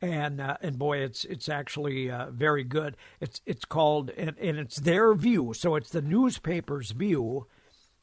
And 0.00 0.40
uh, 0.40 0.56
and 0.60 0.78
boy, 0.78 0.98
it's 0.98 1.24
it's 1.24 1.48
actually 1.48 2.10
uh, 2.10 2.30
very 2.30 2.64
good. 2.64 2.96
It's 3.20 3.40
it's 3.46 3.64
called 3.64 4.10
and, 4.10 4.36
and 4.38 4.58
it's 4.58 4.76
their 4.76 5.14
view, 5.14 5.54
so 5.54 5.76
it's 5.76 5.90
the 5.90 6.02
newspaper's 6.02 6.90
view 6.90 7.46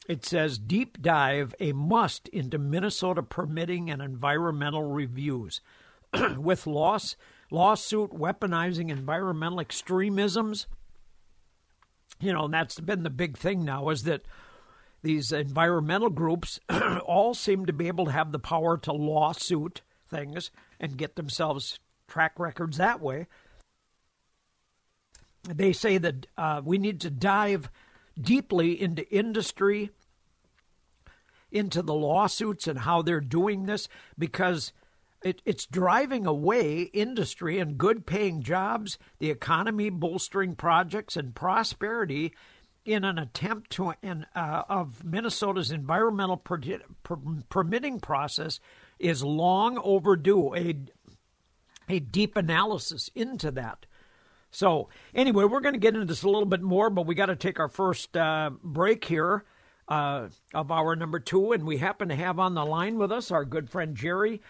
it 0.08 0.24
says 0.24 0.58
deep 0.58 1.00
dive 1.00 1.54
a 1.60 1.72
must 1.72 2.28
into 2.28 2.58
Minnesota 2.58 3.22
permitting 3.22 3.90
and 3.90 4.02
environmental 4.02 4.90
reviews. 4.90 5.60
With 6.36 6.66
loss, 6.66 7.16
lawsuit 7.50 8.10
weaponizing 8.10 8.90
environmental 8.90 9.60
extremisms, 9.60 10.66
you 12.22 12.32
know, 12.32 12.44
and 12.44 12.54
that's 12.54 12.78
been 12.78 13.02
the 13.02 13.10
big 13.10 13.36
thing 13.36 13.64
now 13.64 13.88
is 13.90 14.04
that 14.04 14.22
these 15.02 15.32
environmental 15.32 16.08
groups 16.08 16.60
all 17.04 17.34
seem 17.34 17.66
to 17.66 17.72
be 17.72 17.88
able 17.88 18.06
to 18.06 18.12
have 18.12 18.30
the 18.30 18.38
power 18.38 18.78
to 18.78 18.92
lawsuit 18.92 19.82
things 20.08 20.50
and 20.78 20.96
get 20.96 21.16
themselves 21.16 21.80
track 22.06 22.38
records 22.38 22.76
that 22.76 23.00
way. 23.00 23.26
They 25.42 25.72
say 25.72 25.98
that 25.98 26.26
uh, 26.38 26.62
we 26.64 26.78
need 26.78 27.00
to 27.00 27.10
dive 27.10 27.68
deeply 28.20 28.80
into 28.80 29.08
industry, 29.12 29.90
into 31.50 31.82
the 31.82 31.94
lawsuits 31.94 32.68
and 32.68 32.80
how 32.80 33.02
they're 33.02 33.20
doing 33.20 33.66
this 33.66 33.88
because 34.16 34.72
it, 35.24 35.42
it's 35.44 35.66
driving 35.66 36.26
away 36.26 36.82
industry 36.92 37.58
and 37.58 37.78
good 37.78 38.06
paying 38.06 38.42
jobs, 38.42 38.98
the 39.18 39.30
economy 39.30 39.90
bolstering 39.90 40.54
projects 40.54 41.16
and 41.16 41.34
prosperity 41.34 42.32
in 42.84 43.04
an 43.04 43.18
attempt 43.18 43.70
to 43.70 43.94
in, 44.02 44.26
uh, 44.34 44.62
of 44.68 45.04
Minnesota's 45.04 45.70
environmental 45.70 46.36
per, 46.36 46.58
per, 47.02 47.16
permitting 47.48 48.00
process 48.00 48.58
is 48.98 49.22
long 49.22 49.78
overdue. 49.82 50.54
A 50.54 50.76
a 51.88 52.00
deep 52.00 52.36
analysis 52.36 53.10
into 53.14 53.50
that. 53.50 53.86
So, 54.50 54.88
anyway, 55.14 55.44
we're 55.44 55.60
going 55.60 55.74
to 55.74 55.80
get 55.80 55.94
into 55.94 56.06
this 56.06 56.22
a 56.22 56.28
little 56.28 56.46
bit 56.46 56.62
more, 56.62 56.90
but 56.90 57.06
we 57.06 57.14
got 57.14 57.26
to 57.26 57.36
take 57.36 57.58
our 57.58 57.68
first 57.68 58.16
uh, 58.16 58.50
break 58.62 59.04
here 59.04 59.44
uh, 59.88 60.28
of 60.54 60.70
our 60.70 60.94
number 60.94 61.18
two, 61.18 61.52
and 61.52 61.64
we 61.64 61.78
happen 61.78 62.08
to 62.08 62.14
have 62.14 62.38
on 62.38 62.54
the 62.54 62.64
line 62.64 62.98
with 62.98 63.10
us 63.10 63.30
our 63.30 63.44
good 63.44 63.70
friend 63.70 63.96
Jerry. 63.96 64.42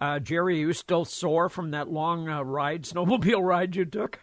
Uh, 0.00 0.18
Jerry, 0.18 0.54
are 0.62 0.66
you 0.66 0.72
still 0.72 1.04
sore 1.04 1.48
from 1.48 1.72
that 1.72 1.90
long 1.90 2.28
uh, 2.28 2.42
ride, 2.42 2.82
snowmobile 2.84 3.42
ride 3.42 3.76
you 3.76 3.84
took? 3.84 4.20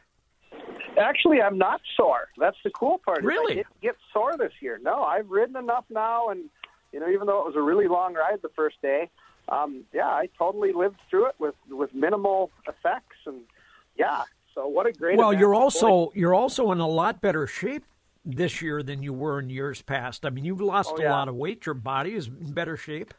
Actually, 0.98 1.41
I'm 1.41 1.60
not 1.60 1.81
sore. 1.96 2.29
That's 2.39 2.57
the 2.63 2.72
cool 2.72 3.00
part. 3.05 3.24
Really? 3.24 3.53
I 3.53 3.55
didn't 3.57 3.81
get 3.81 3.96
sore 4.12 4.36
this 4.36 4.53
year. 4.62 4.79
No, 4.81 5.03
I've 5.03 5.29
ridden 5.29 5.55
enough 5.55 5.86
now, 5.91 6.29
and 6.29 6.46
you 6.91 7.00
know, 7.00 7.07
even 7.07 7.27
though 7.27 7.39
it 7.41 7.46
was 7.46 7.55
a 7.55 7.62
really 7.62 7.88
long 7.88 8.15
ride 8.15 8.39
the 8.41 8.50
first 8.55 8.81
day, 8.81 9.10
um, 9.50 9.84
yeah, 9.93 10.07
I 10.07 10.27
totally 10.39 10.74
lived 10.74 10.98
through 11.10 11.27
it 11.27 11.36
with 11.38 11.53
with 11.69 11.93
minimal 11.93 12.50
effects, 12.67 13.17
and 13.27 13.41
yeah, 13.96 14.24
so 14.55 14.67
what 14.67 14.88
a 14.88 14.91
great. 14.91 15.19
Well, 15.19 15.31
you're 15.34 15.53
also 15.53 16.12
you're 16.15 16.34
also 16.34 16.72
in 16.72 16.79
a 16.79 16.88
lot 16.88 17.22
better 17.22 17.46
shape 17.46 17.84
this 18.25 18.60
year 18.63 18.81
than 18.81 19.03
you 19.03 19.13
were 19.13 19.39
in 19.39 19.51
years 19.51 19.84
past. 19.84 20.25
I 20.25 20.31
mean, 20.31 20.46
you've 20.46 20.62
lost 20.62 20.93
Oh, 20.98 21.01
a 21.01 21.10
lot 21.10 21.27
of 21.27 21.36
weight. 21.36 21.67
Your 21.67 21.75
body 21.75 22.15
is 22.15 22.25
in 22.27 22.53
better 22.53 22.75
shape. 22.75 23.13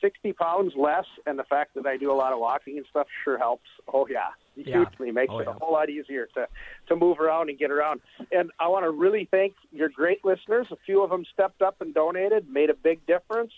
Sixty 0.00 0.32
pounds 0.32 0.72
less, 0.76 1.06
and 1.26 1.38
the 1.38 1.44
fact 1.44 1.74
that 1.74 1.86
I 1.86 1.96
do 1.96 2.10
a 2.12 2.14
lot 2.14 2.32
of 2.32 2.38
walking 2.38 2.76
and 2.78 2.86
stuff 2.90 3.06
sure 3.24 3.38
helps. 3.38 3.68
Oh 3.92 4.06
yeah, 4.08 4.28
Yeah. 4.56 4.84
hugely 4.84 5.10
makes 5.12 5.32
Oh, 5.32 5.38
it 5.40 5.44
yeah. 5.46 5.50
a 5.50 5.58
whole 5.58 5.72
lot 5.72 5.90
easier 5.90 6.26
to 6.34 6.46
to 6.88 6.96
move 6.96 7.20
around 7.20 7.50
and 7.50 7.58
get 7.58 7.70
around. 7.70 8.00
And 8.32 8.50
I 8.58 8.68
want 8.68 8.84
to 8.84 8.90
really 8.90 9.26
thank 9.30 9.54
your 9.72 9.88
great 9.88 10.24
listeners. 10.24 10.66
A 10.70 10.76
few 10.86 11.02
of 11.02 11.10
them 11.10 11.24
stepped 11.32 11.62
up 11.62 11.80
and 11.80 11.92
donated, 11.94 12.48
made 12.48 12.70
a 12.70 12.74
big 12.74 13.04
difference. 13.06 13.52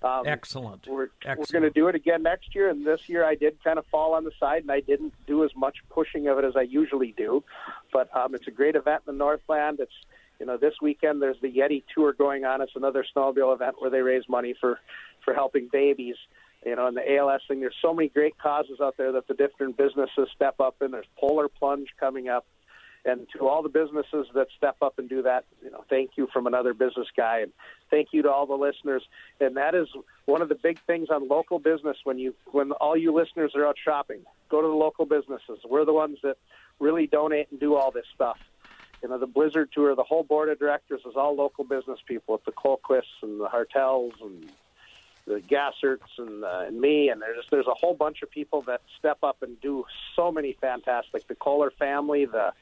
Um, 0.00 0.22
Excellent. 0.26 0.86
We're, 0.86 1.08
we're 1.26 1.44
going 1.50 1.62
to 1.64 1.70
do 1.70 1.88
it 1.88 1.96
again 1.96 2.22
next 2.22 2.54
year, 2.54 2.68
and 2.68 2.86
this 2.86 3.08
year 3.08 3.24
I 3.24 3.34
did 3.34 3.58
kind 3.64 3.80
of 3.80 3.86
fall 3.86 4.14
on 4.14 4.22
the 4.22 4.30
side, 4.38 4.62
and 4.62 4.70
I 4.70 4.78
didn't 4.78 5.12
do 5.26 5.42
as 5.42 5.50
much 5.56 5.78
pushing 5.90 6.28
of 6.28 6.38
it 6.38 6.44
as 6.44 6.54
I 6.54 6.60
usually 6.62 7.12
do. 7.16 7.42
But 7.92 8.08
um, 8.16 8.32
it's 8.36 8.46
a 8.46 8.52
great 8.52 8.76
event 8.76 9.02
in 9.08 9.14
the 9.14 9.18
Northland. 9.18 9.80
It's 9.80 9.92
you 10.38 10.46
know 10.46 10.56
this 10.56 10.74
weekend 10.80 11.20
there's 11.20 11.40
the 11.42 11.50
Yeti 11.50 11.82
tour 11.92 12.12
going 12.12 12.44
on. 12.44 12.62
It's 12.62 12.76
another 12.76 13.04
snowmobile 13.12 13.52
event 13.52 13.74
where 13.80 13.90
they 13.90 14.02
raise 14.02 14.28
money 14.28 14.54
for 14.60 14.78
for 15.28 15.34
helping 15.34 15.68
babies. 15.70 16.16
You 16.64 16.74
know, 16.74 16.86
and 16.88 16.96
the 16.96 17.16
ALS 17.16 17.42
thing. 17.46 17.60
There's 17.60 17.76
so 17.80 17.94
many 17.94 18.08
great 18.08 18.36
causes 18.38 18.80
out 18.82 18.96
there 18.96 19.12
that 19.12 19.28
the 19.28 19.34
different 19.34 19.76
businesses 19.76 20.28
step 20.34 20.58
up 20.58 20.76
in. 20.80 20.90
There's 20.90 21.06
Polar 21.18 21.48
Plunge 21.48 21.88
coming 22.00 22.28
up. 22.28 22.46
And 23.04 23.28
to 23.34 23.46
all 23.46 23.62
the 23.62 23.68
businesses 23.68 24.26
that 24.34 24.48
step 24.56 24.76
up 24.82 24.98
and 24.98 25.08
do 25.08 25.22
that, 25.22 25.44
you 25.62 25.70
know, 25.70 25.84
thank 25.88 26.12
you 26.16 26.26
from 26.32 26.48
another 26.48 26.74
business 26.74 27.06
guy, 27.16 27.40
and 27.40 27.52
thank 27.90 28.08
you 28.10 28.22
to 28.22 28.30
all 28.30 28.44
the 28.44 28.56
listeners. 28.56 29.04
And 29.40 29.56
that 29.56 29.74
is 29.76 29.86
one 30.26 30.42
of 30.42 30.48
the 30.48 30.56
big 30.56 30.80
things 30.80 31.08
on 31.10 31.28
local 31.28 31.60
business 31.60 31.96
when 32.02 32.18
you 32.18 32.34
when 32.50 32.72
all 32.72 32.96
you 32.96 33.14
listeners 33.14 33.52
are 33.54 33.64
out 33.64 33.76
shopping. 33.82 34.22
Go 34.48 34.60
to 34.60 34.66
the 34.66 34.74
local 34.74 35.06
businesses. 35.06 35.60
We're 35.64 35.84
the 35.84 35.92
ones 35.92 36.18
that 36.24 36.38
really 36.80 37.06
donate 37.06 37.46
and 37.52 37.60
do 37.60 37.76
all 37.76 37.92
this 37.92 38.06
stuff. 38.14 38.38
You 39.02 39.08
know, 39.08 39.18
the 39.18 39.28
Blizzard 39.28 39.70
Tour, 39.72 39.94
the 39.94 40.02
whole 40.02 40.24
board 40.24 40.48
of 40.48 40.58
directors 40.58 41.02
is 41.08 41.14
all 41.14 41.36
local 41.36 41.62
business 41.62 42.00
people. 42.06 42.34
It's 42.34 42.44
the 42.44 42.52
Colquists 42.52 43.22
and 43.22 43.40
the 43.40 43.48
Hartels 43.48 44.14
and 44.20 44.50
the 45.28 45.40
Gasserts 45.46 46.10
and, 46.16 46.42
uh, 46.42 46.64
and 46.66 46.80
me, 46.80 47.10
and 47.10 47.20
there's 47.20 47.44
there's 47.50 47.66
a 47.66 47.74
whole 47.74 47.94
bunch 47.94 48.22
of 48.22 48.30
people 48.30 48.62
that 48.62 48.80
step 48.98 49.18
up 49.22 49.42
and 49.42 49.60
do 49.60 49.84
so 50.16 50.32
many 50.32 50.56
fantastic. 50.60 51.28
The 51.28 51.34
Kohler 51.34 51.70
family, 51.78 52.24
the 52.24 52.52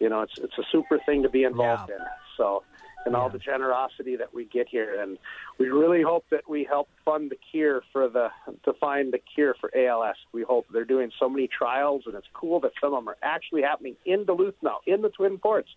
you 0.00 0.08
know, 0.08 0.22
it's 0.22 0.34
it's 0.38 0.56
a 0.58 0.62
super 0.70 0.98
thing 1.04 1.22
to 1.24 1.28
be 1.28 1.44
involved 1.44 1.90
Yeah. 1.90 1.96
in. 1.96 2.02
So, 2.36 2.62
and 3.06 3.14
all 3.14 3.28
the 3.28 3.38
generosity 3.38 4.16
that 4.16 4.32
we 4.32 4.44
get 4.46 4.66
here, 4.68 5.00
and 5.00 5.18
we 5.58 5.68
really 5.68 6.02
hope 6.02 6.24
that 6.30 6.48
we 6.48 6.64
help 6.64 6.88
fund 7.04 7.30
the 7.30 7.36
cure 7.50 7.82
for 7.92 8.08
the 8.08 8.28
to 8.64 8.72
find 8.74 9.12
the 9.12 9.18
cure 9.34 9.54
for 9.60 9.70
ALS. 9.76 10.16
We 10.32 10.42
hope 10.42 10.66
they're 10.72 10.84
doing 10.84 11.10
so 11.18 11.28
many 11.28 11.48
trials, 11.48 12.04
and 12.06 12.14
it's 12.14 12.26
cool 12.32 12.60
that 12.60 12.72
some 12.80 12.94
of 12.94 13.04
them 13.04 13.08
are 13.08 13.18
actually 13.22 13.62
happening 13.62 13.96
in 14.06 14.24
Duluth 14.24 14.54
now, 14.62 14.78
in 14.86 15.02
the 15.02 15.10
Twin 15.10 15.38
Ports, 15.38 15.68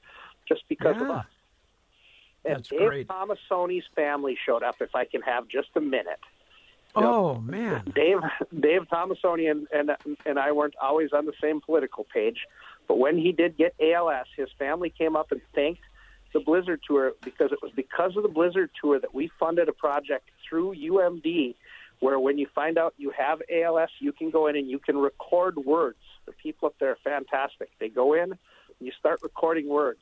just 0.48 0.64
because 0.70 0.96
of 1.02 1.10
us. 1.10 1.26
That's 2.48 2.70
Dave 2.70 2.80
great. 2.80 3.08
Tomassoni's 3.08 3.86
family 3.96 4.38
showed 4.46 4.64
up. 4.64 4.76
If 4.82 4.96
I 4.96 5.06
can 5.06 5.22
have 5.22 5.48
just 5.48 5.70
a 5.76 5.82
minute. 5.82 6.20
Oh 6.96 7.36
man. 7.36 7.84
Dave 7.94 8.20
Dave 8.60 8.84
Tomassoni 8.92 9.52
and, 9.52 9.68
and 9.74 9.92
and 10.26 10.40
I 10.40 10.52
weren't 10.52 10.76
always 10.82 11.14
on 11.14 11.26
the 11.26 11.34
same 11.42 11.62
political 11.62 12.06
page, 12.12 12.40
but 12.88 12.98
when 12.98 13.18
he 13.18 13.32
did 13.32 13.58
get 13.58 13.76
ALS, 13.80 14.26
his 14.36 14.50
family 14.58 14.90
came 14.90 15.16
up 15.16 15.32
and 15.32 15.42
thanked 15.54 15.82
the 16.34 16.40
Blizzard 16.40 16.82
Tour 16.88 17.14
because 17.24 17.52
it 17.52 17.60
was 17.62 17.72
because 17.76 18.16
of 18.18 18.24
the 18.24 18.30
Blizzard 18.30 18.72
Tour 18.82 19.00
that 19.00 19.14
we 19.14 19.30
funded 19.40 19.70
a 19.70 19.74
project 19.74 20.30
through 20.48 20.76
UMD 20.76 21.56
where 22.00 22.20
when 22.20 22.38
you 22.38 22.48
find 22.54 22.78
out 22.78 22.94
you 22.98 23.12
have 23.18 23.42
ALS, 23.52 23.90
you 24.00 24.12
can 24.12 24.30
go 24.30 24.48
in 24.48 24.56
and 24.56 24.70
you 24.70 24.80
can 24.80 24.98
record 24.98 25.58
words. 25.58 25.98
The 26.26 26.32
people 26.32 26.68
up 26.68 26.76
there 26.80 26.92
are 26.92 26.98
fantastic. 27.04 27.70
They 27.80 27.90
go 27.90 28.14
in, 28.14 28.32
and 28.32 28.40
you 28.80 28.92
start 29.00 29.22
recording 29.24 29.68
words. 29.68 30.02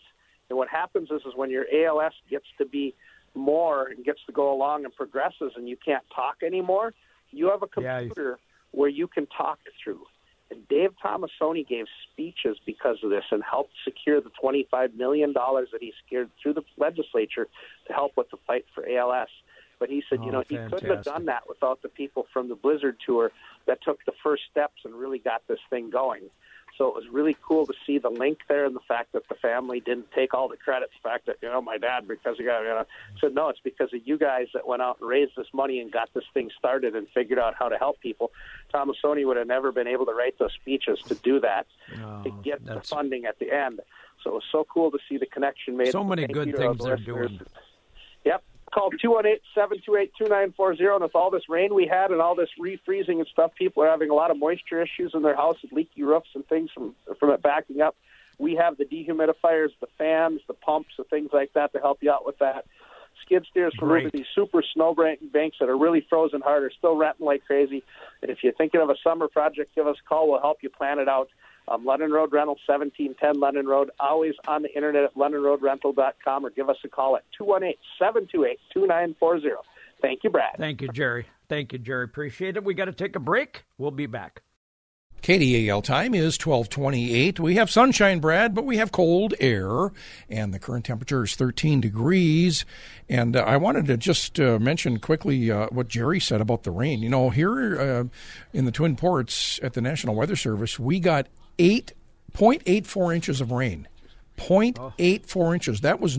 And 0.49 0.57
what 0.57 0.69
happens 0.69 1.09
is, 1.11 1.21
is 1.25 1.33
when 1.35 1.49
your 1.49 1.65
ALS 1.73 2.13
gets 2.29 2.45
to 2.57 2.65
be 2.65 2.93
more 3.33 3.87
and 3.87 4.05
gets 4.05 4.19
to 4.27 4.31
go 4.31 4.53
along 4.53 4.85
and 4.85 4.95
progresses 4.95 5.53
and 5.55 5.67
you 5.67 5.77
can't 5.83 6.03
talk 6.15 6.37
anymore, 6.43 6.93
you 7.31 7.47
have 7.49 7.63
a 7.63 7.81
Yeah, 7.81 7.99
computer 7.99 8.39
where 8.71 8.89
you 8.89 9.07
can 9.07 9.25
talk 9.27 9.59
through. 9.83 10.05
And 10.51 10.67
Dave 10.67 10.91
Tomassoni 11.03 11.67
gave 11.67 11.85
speeches 12.11 12.57
because 12.65 12.97
of 13.03 13.09
this 13.09 13.23
and 13.31 13.43
helped 13.43 13.73
secure 13.83 14.21
the 14.21 14.29
$25 14.41 14.95
million 14.95 15.33
that 15.33 15.77
he 15.79 15.91
secured 16.03 16.29
through 16.41 16.53
the 16.53 16.63
legislature 16.77 17.47
to 17.87 17.93
help 17.93 18.11
with 18.15 18.29
the 18.29 18.37
fight 18.45 18.65
for 18.75 18.87
ALS. 18.87 19.29
But 19.79 19.89
he 19.89 20.03
said, 20.09 20.19
Oh, 20.21 20.25
you 20.25 20.31
know, 20.31 20.43
he 20.47 20.57
couldn't 20.69 20.89
have 20.89 21.03
done 21.03 21.25
that 21.25 21.49
without 21.49 21.81
the 21.81 21.89
people 21.89 22.27
from 22.31 22.47
the 22.47 22.55
Blizzard 22.55 22.97
Tour 23.05 23.31
that 23.65 23.81
took 23.81 24.05
the 24.05 24.13
first 24.23 24.43
steps 24.51 24.81
and 24.85 24.93
really 24.93 25.19
got 25.19 25.41
this 25.47 25.59
thing 25.69 25.89
going. 25.89 26.29
So 26.77 26.87
it 26.89 26.95
was 26.95 27.05
really 27.09 27.37
cool 27.41 27.65
to 27.65 27.73
see 27.85 27.99
the 27.99 28.09
link 28.09 28.39
there 28.49 28.65
and 28.65 28.75
the 28.75 28.81
fact 28.87 29.13
that 29.13 29.27
the 29.29 29.35
family 29.35 29.79
didn't 29.79 30.11
take 30.11 30.33
all 30.33 30.49
the 30.49 30.57
credit. 30.57 30.89
The 31.01 31.09
fact 31.09 31.25
that, 31.27 31.37
you 31.41 31.49
know, 31.49 31.61
my 31.61 31.77
dad, 31.77 32.07
because 32.07 32.37
he 32.37 32.43
got, 32.43 32.59
you 32.59 32.67
know, 32.67 32.85
said, 33.21 33.33
no, 33.33 33.47
it's 33.49 33.61
because 33.63 33.93
of 33.93 34.01
you 34.05 34.17
guys 34.17 34.47
that 34.53 34.67
went 34.67 34.81
out 34.81 34.97
and 34.99 35.09
raised 35.09 35.31
this 35.37 35.47
money 35.53 35.79
and 35.79 35.91
got 35.91 36.09
this 36.13 36.25
thing 36.33 36.49
started 36.57 36.95
and 36.95 37.07
figured 37.13 37.39
out 37.39 37.55
how 37.57 37.69
to 37.69 37.77
help 37.77 37.99
people. 38.01 38.31
Tomassoni 38.73 39.25
would 39.25 39.37
have 39.37 39.47
never 39.47 39.71
been 39.71 39.87
able 39.87 40.05
to 40.05 40.13
write 40.13 40.37
those 40.37 40.53
speeches 40.53 40.99
to 41.07 41.15
do 41.15 41.39
that, 41.39 41.65
oh, 41.93 42.23
to 42.23 42.29
Oh, 42.29 42.41
get 42.43 42.65
the 42.65 42.81
funding 42.81 43.25
at 43.25 43.39
the 43.39 43.51
end. 43.51 43.79
So 44.23 44.31
it 44.31 44.33
was 44.33 44.43
so 44.51 44.65
cool 44.65 44.91
to 44.91 44.97
see 45.07 45.17
the 45.17 45.25
connection 45.27 45.77
made. 45.77 45.91
So 45.91 46.03
many 46.03 46.27
good 46.27 46.51
to 46.51 46.57
things 46.57 46.77
they're 46.79 46.97
listeners. 46.97 47.29
doing. 47.29 47.41
Call 48.75 48.91
218-728-2940. 49.57 50.95
And 50.95 51.03
with 51.03 51.15
all 51.15 51.31
this 51.31 51.43
rain 51.47 51.73
we 51.73 51.87
had 51.87 52.11
and 52.11 52.19
all 52.19 52.35
this 52.35 52.49
refreezing 52.59 53.19
and 53.19 53.27
stuff, 53.31 53.51
people 53.57 53.81
are 53.83 53.89
having 53.89 54.09
a 54.09 54.13
lot 54.13 54.31
of 54.31 54.37
moisture 54.37 54.81
issues 54.81 55.11
in 55.13 55.21
their 55.21 55.35
houses, 55.35 55.69
leaky 55.71 56.03
roofs 56.03 56.27
and 56.35 56.45
things 56.47 56.69
from, 56.73 56.93
from 57.17 57.29
it 57.29 57.41
backing 57.41 57.79
up. 57.79 57.95
We 58.37 58.55
have 58.55 58.75
the 58.75 58.83
dehumidifiers, 58.83 59.69
the 59.79 59.87
fans, 59.97 60.41
the 60.47 60.55
pumps, 60.55 60.89
the 60.97 61.05
things 61.05 61.29
like 61.31 61.53
that 61.53 61.71
to 61.71 61.79
help 61.79 61.99
you 62.01 62.11
out 62.11 62.25
with 62.25 62.37
that. 62.39 62.65
skid 63.23 63.45
steers 63.49 63.73
from 63.79 63.87
Great. 63.87 64.11
these 64.11 64.25
super 64.35 64.61
snow 64.73 64.93
banks 64.93 65.55
that 65.61 65.69
are 65.69 65.77
really 65.77 66.05
frozen 66.09 66.41
hard 66.41 66.63
are 66.63 66.71
still 66.77 66.97
renting 66.97 67.25
like 67.25 67.45
crazy. 67.45 67.81
And 68.21 68.29
if 68.29 68.39
you're 68.43 68.51
thinking 68.53 68.81
of 68.81 68.89
a 68.89 68.95
summer 69.01 69.29
project, 69.29 69.73
give 69.73 69.87
us 69.87 69.95
a 70.05 70.09
call. 70.09 70.29
We'll 70.29 70.41
help 70.41 70.57
you 70.63 70.69
plan 70.69 70.99
it 70.99 71.07
out. 71.07 71.29
Um, 71.67 71.85
London 71.85 72.11
Road 72.11 72.31
Rental, 72.31 72.57
1710 72.67 73.39
London 73.39 73.65
Road. 73.65 73.91
Always 73.99 74.33
on 74.47 74.61
the 74.61 74.73
internet 74.75 75.03
at 75.03 75.15
londonroadrental.com 75.15 76.45
or 76.45 76.49
give 76.51 76.69
us 76.69 76.77
a 76.83 76.87
call 76.87 77.15
at 77.17 77.23
218 77.37 77.77
728 77.99 78.59
2940. 78.73 79.49
Thank 80.01 80.23
you, 80.23 80.29
Brad. 80.29 80.57
Thank 80.57 80.81
you, 80.81 80.89
Jerry. 80.89 81.25
Thank 81.49 81.73
you, 81.73 81.79
Jerry. 81.79 82.05
Appreciate 82.05 82.57
it. 82.57 82.63
We 82.63 82.73
got 82.73 82.85
to 82.85 82.91
take 82.91 83.15
a 83.15 83.19
break. 83.19 83.63
We'll 83.77 83.91
be 83.91 84.05
back. 84.05 84.41
KDAL 85.25 85.83
time 85.83 86.13
is 86.13 86.37
1228. 86.37 87.39
We 87.39 87.55
have 87.55 87.71
sunshine, 87.71 88.19
Brad, 88.19 88.53
but 88.53 88.63
we 88.63 88.77
have 88.77 88.91
cold 88.91 89.33
air, 89.39 89.91
and 90.29 90.53
the 90.53 90.59
current 90.59 90.85
temperature 90.85 91.23
is 91.23 91.33
13 91.33 91.81
degrees. 91.81 92.63
And 93.09 93.35
uh, 93.35 93.39
I 93.39 93.57
wanted 93.57 93.87
to 93.87 93.97
just 93.97 94.39
uh, 94.39 94.59
mention 94.59 94.99
quickly 94.99 95.49
uh, 95.49 95.65
what 95.71 95.87
Jerry 95.87 96.19
said 96.19 96.41
about 96.41 96.61
the 96.61 96.69
rain. 96.69 96.99
You 96.99 97.09
know, 97.09 97.31
here 97.31 97.79
uh, 97.79 98.03
in 98.53 98.65
the 98.65 98.71
Twin 98.71 98.95
Ports 98.95 99.59
at 99.63 99.73
the 99.73 99.81
National 99.81 100.13
Weather 100.13 100.35
Service, 100.35 100.77
we 100.77 100.99
got 100.99 101.27
8.84 101.57 103.15
inches 103.15 103.41
of 103.41 103.51
rain. 103.51 103.87
0.84 104.37 105.53
inches. 105.53 105.81
That 105.81 105.99
was, 105.99 106.17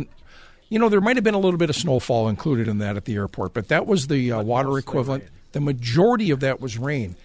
you 0.68 0.78
know, 0.78 0.88
there 0.88 1.00
might 1.00 1.16
have 1.16 1.24
been 1.24 1.34
a 1.34 1.38
little 1.38 1.58
bit 1.58 1.70
of 1.70 1.76
snowfall 1.76 2.28
included 2.28 2.68
in 2.68 2.78
that 2.78 2.96
at 2.96 3.04
the 3.04 3.14
airport, 3.14 3.52
but 3.54 3.68
that 3.68 3.86
was 3.86 4.06
the 4.06 4.32
uh, 4.32 4.42
water 4.42 4.78
equivalent. 4.78 5.24
The 5.52 5.60
majority 5.60 6.30
of 6.30 6.40
that 6.40 6.60
was 6.60 6.78
rain. 6.78 7.16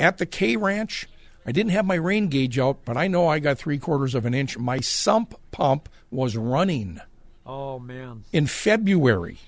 At 0.00 0.18
the 0.18 0.26
K 0.26 0.56
Ranch, 0.56 1.08
I 1.46 1.52
didn't 1.52 1.72
have 1.72 1.84
my 1.84 1.94
rain 1.96 2.28
gauge 2.28 2.58
out, 2.58 2.78
but 2.84 2.96
I 2.96 3.08
know 3.08 3.26
I 3.28 3.38
got 3.40 3.58
three 3.58 3.78
quarters 3.78 4.14
of 4.14 4.24
an 4.26 4.34
inch. 4.34 4.56
My 4.58 4.80
sump 4.80 5.34
pump 5.50 5.88
was 6.10 6.36
running 6.36 7.00
Oh 7.44 7.78
man, 7.78 8.24
in 8.32 8.46
February. 8.46 9.38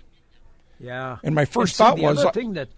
yeah. 0.79 1.19
And 1.23 1.35
my 1.35 1.45
first 1.45 1.77
see, 1.77 1.85
thought 1.85 1.99
was, 1.99 2.25
uh, 2.25 2.31
thing 2.33 2.55
that. 2.55 2.69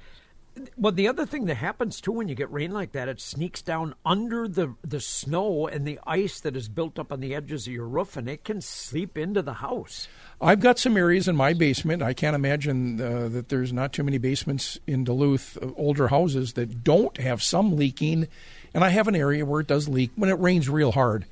Well, 0.77 0.93
the 0.93 1.09
other 1.09 1.25
thing 1.25 1.47
that 1.47 1.55
happens 1.57 2.01
too 2.01 2.13
when 2.13 2.29
you 2.29 2.35
get 2.35 2.53
rain 2.53 2.73
like 2.73 2.93
that, 2.93 3.09
it 3.09 3.21
sneaks 3.21 3.63
down 3.63 3.95
under 4.05 4.47
the 4.47 4.75
the 4.83 5.01
snow 5.01 5.67
and 5.67 5.87
the 5.87 5.99
ice 6.07 6.41
that 6.41 6.57
is 6.57 6.69
built 6.69 6.99
up 6.99 7.11
on 7.11 7.21
the 7.21 7.35
edges 7.35 7.67
of 7.67 7.73
your 7.73 7.87
roof, 7.87 8.17
and 8.17 8.29
it 8.29 8.45
can 8.45 8.61
seep 8.61 9.17
into 9.17 9.41
the 9.41 9.55
house. 9.55 10.09
I've 10.41 10.61
got 10.61 10.79
some 10.79 10.97
areas 10.97 11.27
in 11.27 11.37
my 11.37 11.55
basement. 11.55 12.03
I 12.03 12.13
can't 12.13 12.35
imagine 12.35 13.01
uh, 13.01 13.29
that 13.29 13.49
there's 13.49 13.73
not 13.73 13.93
too 13.93 14.03
many 14.03 14.19
basements 14.19 14.79
in 14.87 15.05
Duluth, 15.05 15.57
uh, 15.63 15.69
older 15.77 16.09
houses 16.09 16.53
that 16.55 16.85
don't 16.85 17.17
have 17.17 17.43
some 17.43 17.77
leaking. 17.77 18.29
And 18.75 18.85
I 18.85 18.91
have 18.91 19.09
an 19.09 19.17
area 19.17 19.45
where 19.47 19.61
it 19.61 19.67
does 19.67 19.89
leak 19.89 20.11
when 20.17 20.31
it 20.31 20.39
rains 20.39 20.69
real 20.69 20.93
hard, 20.93 21.27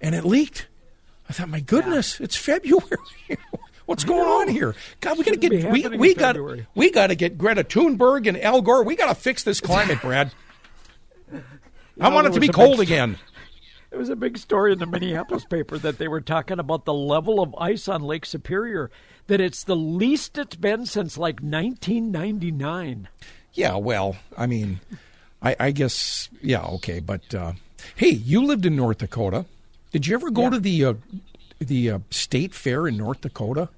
and 0.00 0.14
it 0.14 0.24
leaked. 0.24 0.66
I 1.28 1.32
thought, 1.32 1.48
my 1.48 1.60
goodness, 1.60 2.20
it's 2.20 2.36
February. 2.36 2.98
What's 3.86 4.04
going 4.04 4.26
on 4.26 4.48
here? 4.48 4.74
God, 5.00 5.18
we 5.18 5.24
got 5.24 5.32
to 5.32 5.36
get 5.36 5.70
we 5.70 5.86
we 5.88 6.14
got 6.14 6.36
we 6.74 6.90
got 6.90 7.08
to 7.08 7.14
get 7.14 7.36
Greta 7.36 7.64
Thunberg 7.64 8.26
and 8.26 8.40
Al 8.42 8.62
Gore. 8.62 8.82
We 8.82 8.96
got 8.96 9.08
to 9.08 9.14
fix 9.14 9.42
this 9.42 9.60
climate, 9.60 10.00
Brad. 10.00 10.32
I 12.00 12.08
know, 12.08 12.14
want 12.14 12.26
it 12.26 12.32
to 12.32 12.40
be 12.40 12.48
was 12.48 12.48
a 12.48 12.52
big 12.52 12.54
cold 12.54 12.80
again. 12.80 13.18
It 13.92 13.98
was 13.98 14.08
a 14.08 14.16
big 14.16 14.38
story 14.38 14.72
in 14.72 14.80
the 14.80 14.86
Minneapolis 14.86 15.44
paper 15.44 15.78
that 15.78 15.98
they 15.98 16.08
were 16.08 16.20
talking 16.20 16.58
about 16.58 16.84
the 16.84 16.92
level 16.92 17.40
of 17.40 17.54
ice 17.54 17.86
on 17.86 18.02
Lake 18.02 18.26
Superior, 18.26 18.90
that 19.28 19.40
it's 19.40 19.62
the 19.62 19.76
least 19.76 20.36
it's 20.36 20.56
been 20.56 20.84
since 20.84 21.16
like 21.16 21.38
1999. 21.38 23.06
Yeah, 23.52 23.76
well, 23.76 24.16
I 24.36 24.46
mean, 24.46 24.80
I, 25.40 25.54
I 25.60 25.70
guess, 25.70 26.28
yeah, 26.42 26.64
okay, 26.64 26.98
but 26.98 27.32
uh, 27.36 27.52
hey, 27.94 28.08
you 28.10 28.44
lived 28.44 28.66
in 28.66 28.74
North 28.74 28.98
Dakota. 28.98 29.46
Did 29.92 30.08
you 30.08 30.14
ever 30.16 30.28
go 30.32 30.42
Yeah. 30.42 30.50
to 30.50 30.58
the 30.58 30.84
uh, 30.86 30.94
the 31.64 31.90
uh, 31.90 31.98
state 32.10 32.54
fair 32.54 32.86
in 32.86 32.96
North 32.96 33.20
Dakota? 33.22 33.68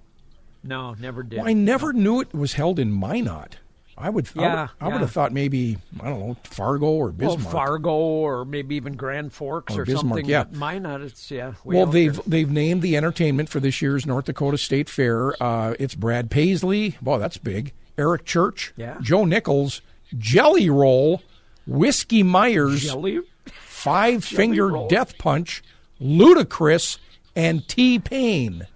No, 0.63 0.95
never 0.95 1.23
did. 1.23 1.39
Well, 1.39 1.49
I 1.49 1.53
never 1.53 1.93
knew 1.93 2.21
it 2.21 2.35
was 2.35 2.55
held 2.55 2.79
in 2.79 2.93
Minot. 2.93 3.57
I 3.99 4.11
would, 4.11 4.29
I 4.37 4.41
would- 4.41 4.43
Yeah, 4.45 4.69
I 4.81 4.89
would, 4.89 5.01
have 5.01 5.11
thought 5.13 5.33
maybe 5.33 5.79
I 6.01 6.11
don't 6.11 6.21
know 6.21 6.37
Fargo 6.45 6.87
or 6.87 7.07
well, 7.07 7.37
Bismarck. 7.37 7.51
Fargo 7.53 7.91
or 7.95 8.45
maybe 8.45 8.75
even 8.75 8.95
Grand 8.95 9.33
Forks 9.33 9.75
Or 9.75 9.83
or, 9.83 9.85
Bismarck, 9.87 10.03
something. 10.19 10.27
yeah. 10.27 10.45
Minot, 10.53 11.01
it's 11.01 11.31
yeah. 11.31 11.55
well, 11.65 11.87
they've 11.87 12.13
there. 12.15 12.23
they've 12.27 12.51
named 12.51 12.83
the 12.83 12.95
entertainment 12.97 13.49
for 13.49 13.59
this 13.59 13.81
year's 13.81 14.05
North 14.05 14.27
Dakota 14.27 14.59
State 14.59 14.91
Fair. 14.91 15.41
Uh, 15.43 15.75
it's 15.79 15.95
Brad 15.95 16.31
Paisley. 16.31 16.99
Wow, 17.01 17.17
that's 17.17 17.39
big. 17.39 17.73
Eric 17.97 18.27
Church. 18.27 18.75
Yeah. 18.77 18.99
Joe 19.01 19.25
Nichols. 19.25 19.81
Jelly 20.19 20.69
Roll. 20.69 21.23
Whiskey 21.67 22.23
Myers. 22.23 22.83
jelly. 22.83 23.21
Five 23.47 24.25
Finger 24.27 24.69
Roll. 24.69 24.89
Death 24.89 25.17
Punch, 25.17 25.63
Ludacris, 26.01 26.99
and 27.37 27.67
T 27.69 28.01
Pain. 28.01 28.67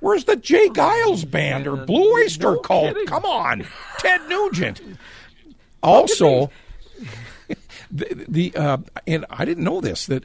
Where's 0.00 0.24
the 0.24 0.36
J. 0.36 0.68
Geils 0.68 1.28
band 1.28 1.66
or 1.66 1.76
Blue 1.76 2.12
Oyster 2.22 2.52
No 2.52 2.58
Cult? 2.58 2.88
kidding. 2.88 3.06
Come 3.06 3.24
on, 3.24 3.66
Ted 3.98 4.20
Nugent. 4.28 4.80
Also, 5.82 6.50
the, 7.90 8.24
the 8.26 8.56
uh, 8.56 8.78
and 9.06 9.26
I 9.28 9.44
didn't 9.44 9.64
know 9.64 9.82
this 9.82 10.06
that 10.06 10.24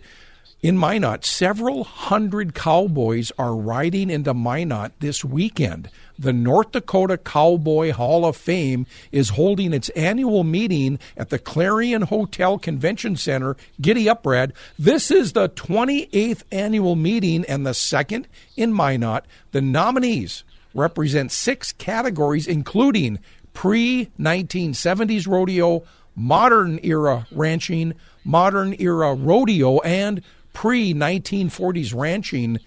in 0.61 0.77
Minot, 0.77 1.23
several 1.23 1.85
hundred 1.85 2.53
cowboys 2.53 3.31
are 3.37 3.55
riding 3.55 4.09
into 4.09 4.33
Minot 4.33 4.91
this 4.99 5.23
weekend. 5.23 5.89
The 6.17 6.33
North 6.33 6.73
Dakota 6.73 7.17
Cowboy 7.17 7.93
Hall 7.93 8.25
of 8.25 8.35
Fame 8.35 8.85
is 9.13 9.29
holding 9.29 9.71
its 9.71 9.87
annual 9.89 10.43
meeting 10.43 10.99
at 11.15 11.29
the 11.29 11.39
Clarion 11.39 12.01
Hotel 12.01 12.59
Convention 12.59 13.15
Center. 13.15 13.55
Giddy 13.79 14.09
up, 14.09 14.23
Brad. 14.23 14.51
This 14.77 15.11
is 15.11 15.31
the 15.31 15.47
28th 15.47 16.43
annual 16.51 16.97
meeting 16.97 17.45
and 17.45 17.65
the 17.65 17.73
second 17.73 18.27
in 18.57 18.73
Minot. 18.73 19.25
The 19.51 19.61
nominees 19.61 20.43
represent 20.73 21.31
six 21.31 21.71
categories, 21.71 22.47
including 22.47 23.19
pre 23.53 24.09
1970s 24.19 25.25
rodeo, 25.25 25.83
modern 26.17 26.81
era 26.83 27.27
ranching, 27.31 27.93
modern 28.25 28.75
era 28.77 29.15
rodeo, 29.15 29.79
and 29.79 30.21
pre 30.59 30.93
1940s 30.93 31.95
ranching. 31.95 32.59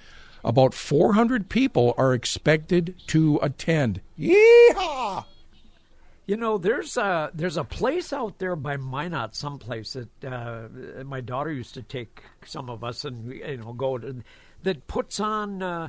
About 0.42 0.72
400 0.72 1.50
people 1.50 1.94
are 1.98 2.14
expected 2.14 2.94
to 3.08 3.38
attend. 3.42 4.00
Yeehaw! 4.18 5.26
You 6.24 6.38
know, 6.38 6.56
there's 6.56 6.96
a 6.96 7.30
there's 7.34 7.58
a 7.58 7.64
place 7.64 8.10
out 8.10 8.38
there 8.38 8.56
by 8.56 8.78
Minot, 8.78 9.36
someplace 9.36 9.92
that 9.92 10.24
uh, 10.24 10.68
my 11.04 11.20
daughter 11.20 11.52
used 11.52 11.74
to 11.74 11.82
take 11.82 12.22
some 12.46 12.70
of 12.70 12.82
us 12.82 13.04
and 13.04 13.30
you 13.30 13.58
know 13.58 13.74
go 13.74 13.98
to 13.98 14.22
that 14.62 14.86
puts 14.86 15.20
on 15.20 15.62
uh, 15.62 15.88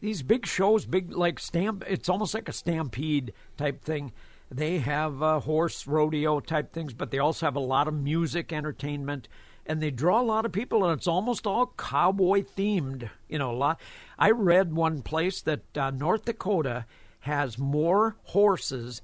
these 0.00 0.22
big 0.22 0.46
shows, 0.46 0.86
big 0.86 1.12
like 1.12 1.38
stamp. 1.38 1.84
It's 1.86 2.08
almost 2.08 2.32
like 2.32 2.48
a 2.48 2.54
stampede 2.54 3.34
type 3.58 3.84
thing. 3.84 4.12
They 4.50 4.78
have 4.78 5.22
uh, 5.22 5.40
horse 5.40 5.86
rodeo 5.86 6.40
type 6.40 6.72
things, 6.72 6.94
but 6.94 7.10
they 7.10 7.18
also 7.18 7.44
have 7.44 7.56
a 7.56 7.60
lot 7.60 7.88
of 7.88 7.94
music, 7.94 8.54
entertainment, 8.54 9.28
and 9.66 9.80
they 9.82 9.90
draw 9.90 10.20
a 10.20 10.22
lot 10.22 10.44
of 10.46 10.52
people, 10.52 10.84
and 10.84 10.96
it's 10.98 11.06
almost 11.06 11.46
all 11.46 11.72
cowboy 11.78 12.42
themed. 12.56 13.08
You 13.28 13.38
know, 13.38 13.50
a 13.52 13.56
lot. 13.56 13.80
I 14.18 14.30
read 14.30 14.72
one 14.74 15.02
place 15.02 15.40
that 15.42 15.76
uh, 15.76 15.90
North 15.90 16.24
Dakota 16.24 16.86
has 17.20 17.58
more 17.58 18.16
horses 18.24 19.02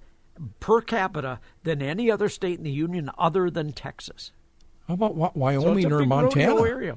per 0.61 0.81
capita 0.81 1.41
than 1.65 1.83
any 1.83 2.11
other 2.11 2.29
state 2.29 2.59
in 2.59 2.65
the 2.65 2.71
union 2.71 3.11
other 3.19 3.51
than 3.51 3.73
Texas. 3.73 4.33
How 4.87 4.95
about 4.95 5.15
Wy- 5.15 5.29
So 5.29 5.33
Wyoming 5.39 5.93
a 5.93 5.97
or 5.97 6.07
Montana? 6.07 6.63
area. 6.63 6.97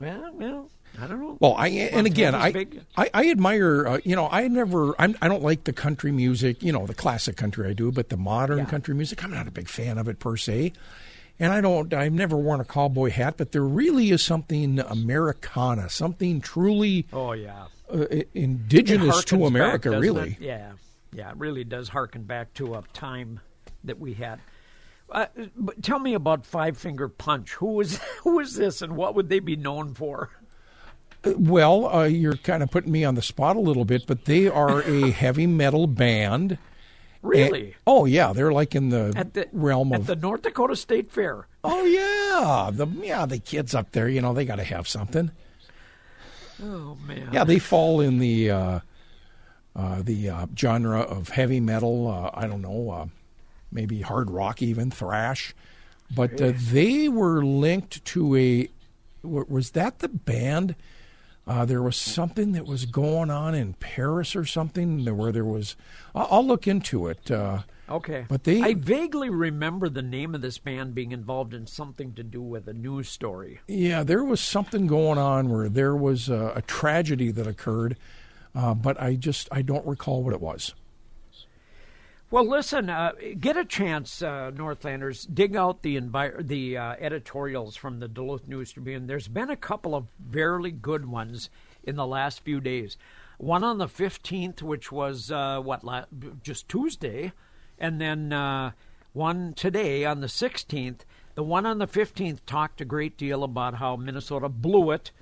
Well, 0.00 0.30
well, 0.34 0.70
I 1.00 1.06
don't 1.06 1.20
know. 1.20 1.36
Well, 1.40 1.54
I 1.56 1.68
and 1.68 2.06
again, 2.06 2.34
I, 2.34 2.66
I 2.96 3.10
I 3.14 3.30
admire. 3.30 3.86
Uh, 3.86 3.98
you 4.04 4.14
know, 4.16 4.28
I 4.30 4.46
never. 4.48 4.94
I'm, 5.00 5.16
I 5.22 5.28
don't 5.28 5.42
like 5.42 5.64
the 5.64 5.72
country 5.72 6.12
music. 6.12 6.62
You 6.62 6.72
know, 6.72 6.86
the 6.86 6.94
classic 6.94 7.36
country 7.36 7.68
I 7.68 7.72
do, 7.72 7.90
but 7.92 8.08
the 8.08 8.16
modern 8.16 8.58
Yeah. 8.58 8.64
country 8.66 8.94
music, 8.94 9.22
I'm 9.24 9.30
not 9.30 9.46
a 9.48 9.50
big 9.50 9.68
fan 9.68 9.98
of 9.98 10.08
it 10.08 10.18
per 10.18 10.36
se. 10.36 10.72
And 11.38 11.52
I 11.52 11.60
don't. 11.60 11.92
I've 11.92 12.12
never 12.12 12.36
worn 12.36 12.60
a 12.60 12.64
cowboy 12.64 13.10
hat, 13.10 13.34
but 13.36 13.52
there 13.52 13.62
really 13.62 14.10
is 14.10 14.22
something 14.22 14.78
Americana, 14.80 15.90
something 15.90 16.40
truly 16.40 17.06
Oh 17.12 17.32
yeah. 17.32 17.66
Uh, 17.92 18.06
indigenous 18.34 19.24
to 19.24 19.46
America. 19.46 19.90
back, 19.90 20.00
really. 20.00 20.30
it? 20.32 20.40
Yeah, 20.40 20.72
yeah, 21.12 21.30
it 21.30 21.36
really 21.36 21.62
does 21.62 21.88
harken 21.88 22.24
back 22.24 22.52
to 22.54 22.74
a 22.74 22.82
time 22.92 23.40
that 23.84 23.98
we 24.00 24.14
had. 24.14 24.40
Uh, 25.10 25.26
but 25.54 25.82
tell 25.82 25.98
me 25.98 26.14
about 26.14 26.44
Five 26.44 26.76
Finger 26.76 27.08
Punch. 27.08 27.52
Who 27.54 27.74
was 27.74 27.98
who 28.22 28.36
was 28.36 28.56
this, 28.56 28.82
and 28.82 28.96
what 28.96 29.14
would 29.14 29.28
they 29.28 29.38
be 29.38 29.56
known 29.56 29.94
for? 29.94 30.30
Well, 31.24 31.86
uh, 31.94 32.04
you're 32.04 32.36
kind 32.36 32.62
of 32.62 32.70
putting 32.70 32.92
me 32.92 33.04
on 33.04 33.14
the 33.14 33.22
spot 33.22 33.56
a 33.56 33.60
little 33.60 33.84
bit, 33.84 34.06
but 34.06 34.24
they 34.24 34.48
are 34.48 34.82
a 34.82 35.10
heavy 35.12 35.46
metal 35.46 35.86
band. 35.86 36.58
Really? 37.22 37.64
And- 37.66 37.74
oh 37.86 38.04
yeah, 38.04 38.32
they're 38.32 38.52
like 38.52 38.74
in 38.74 38.88
the, 38.90 39.12
at 39.16 39.34
the 39.34 39.48
realm 39.52 39.92
at 39.92 40.00
of 40.00 40.06
the 40.06 40.16
North 40.16 40.42
Dakota 40.42 40.76
State 40.76 41.10
Fair. 41.10 41.46
Oh 41.64 41.84
yeah, 41.84 42.70
the 42.72 42.86
yeah 43.04 43.26
the 43.26 43.38
kids 43.38 43.74
up 43.74 43.92
there, 43.92 44.08
you 44.08 44.20
know, 44.20 44.32
they 44.32 44.44
got 44.44 44.56
to 44.56 44.64
have 44.64 44.86
something. 44.86 45.30
Oh 46.62 46.96
man. 47.06 47.28
Yeah, 47.32 47.44
they 47.44 47.58
fall 47.58 48.00
in 48.00 48.18
the 48.18 48.50
uh, 48.50 48.80
uh, 49.74 50.02
the 50.02 50.30
uh, 50.30 50.46
genre 50.56 51.00
of 51.00 51.28
heavy 51.30 51.60
metal. 51.60 52.08
Uh, 52.08 52.30
I 52.32 52.46
don't 52.46 52.62
know, 52.62 52.90
uh, 52.90 53.06
maybe 53.70 54.00
hard 54.00 54.30
rock, 54.30 54.62
even 54.62 54.90
thrash. 54.90 55.54
But 56.14 56.40
uh, 56.40 56.52
they 56.56 57.08
were 57.08 57.44
linked 57.44 58.04
to 58.06 58.36
a. 58.36 58.68
Was 59.22 59.72
that 59.72 59.98
the 59.98 60.08
band 60.08 60.76
Uh, 61.46 61.64
there 61.64 61.82
was 61.82 61.96
something 61.96 62.52
that 62.52 62.66
was 62.66 62.86
going 62.86 63.30
on 63.30 63.54
in 63.54 63.74
Paris 63.74 64.34
or 64.34 64.44
something 64.44 65.04
where 65.16 65.30
there 65.30 65.44
was. 65.44 65.76
I'll, 66.14 66.26
I'll 66.30 66.46
look 66.46 66.66
into 66.66 67.06
it. 67.06 67.30
Uh, 67.30 67.60
Okay. 67.88 68.26
But 68.28 68.42
they- 68.42 68.62
I 68.62 68.74
vaguely 68.74 69.30
remember 69.30 69.88
the 69.88 70.02
name 70.02 70.34
of 70.34 70.40
this 70.40 70.58
band 70.58 70.92
being 70.92 71.12
involved 71.12 71.54
in 71.54 71.68
something 71.68 72.14
to 72.14 72.24
do 72.24 72.42
with 72.42 72.66
a 72.66 72.72
news 72.72 73.08
story. 73.08 73.60
yeah, 73.68 74.02
there 74.02 74.24
was 74.24 74.40
something 74.40 74.88
going 74.88 75.18
on 75.18 75.50
where 75.50 75.68
there 75.68 75.94
was 75.94 76.28
a, 76.28 76.52
a 76.56 76.62
tragedy 76.62 77.30
that 77.30 77.46
occurred, 77.46 77.96
uh, 78.56 78.74
but 78.74 79.00
I 79.00 79.14
just 79.14 79.46
I 79.52 79.62
don't 79.62 79.86
recall 79.86 80.24
what 80.24 80.34
it 80.34 80.40
was. 80.40 80.74
Well, 82.28 82.48
listen, 82.48 82.90
uh, 82.90 83.12
get 83.38 83.56
a 83.56 83.64
chance, 83.64 84.20
uh, 84.20 84.50
Northlanders. 84.50 85.26
Dig 85.26 85.54
out 85.54 85.82
the 85.82 85.96
envi- 85.96 86.44
the 86.44 86.76
uh, 86.76 86.94
editorials 86.98 87.76
from 87.76 88.00
the 88.00 88.08
Duluth 88.08 88.48
News 88.48 88.72
Tribune. 88.72 89.06
There's 89.06 89.28
been 89.28 89.48
a 89.48 89.56
couple 89.56 89.94
of 89.94 90.08
fairly 90.32 90.72
good 90.72 91.06
ones 91.06 91.50
in 91.84 91.94
the 91.94 92.06
last 92.06 92.40
few 92.40 92.60
days. 92.60 92.98
One 93.38 93.62
on 93.62 93.78
the 93.78 93.86
15th, 93.86 94.60
which 94.60 94.90
was 94.90 95.30
uh, 95.30 95.60
what 95.60 95.84
la- 95.84 96.06
just 96.42 96.68
Tuesday, 96.68 97.32
and 97.78 98.00
then 98.00 98.32
uh, 98.32 98.72
one 99.12 99.54
today 99.54 100.04
on 100.04 100.20
the 100.20 100.26
16th. 100.26 101.02
The 101.36 101.44
one 101.44 101.64
on 101.64 101.78
the 101.78 101.86
15th 101.86 102.40
talked 102.44 102.80
a 102.80 102.84
great 102.84 103.16
deal 103.16 103.44
about 103.44 103.74
how 103.74 103.94
Minnesota 103.94 104.48
blew 104.48 104.90
it 104.90 105.12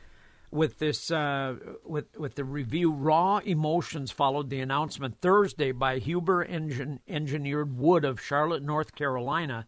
with 0.54 0.78
this 0.78 1.10
uh, 1.10 1.56
with 1.84 2.16
with 2.16 2.36
the 2.36 2.44
review 2.44 2.92
raw 2.92 3.38
emotions 3.38 4.12
followed 4.12 4.50
the 4.50 4.60
announcement 4.60 5.20
thursday 5.20 5.72
by 5.72 5.98
huber 5.98 6.46
Engin- 6.46 7.00
engineered 7.08 7.76
wood 7.76 8.04
of 8.04 8.20
charlotte 8.20 8.62
north 8.62 8.94
carolina 8.94 9.66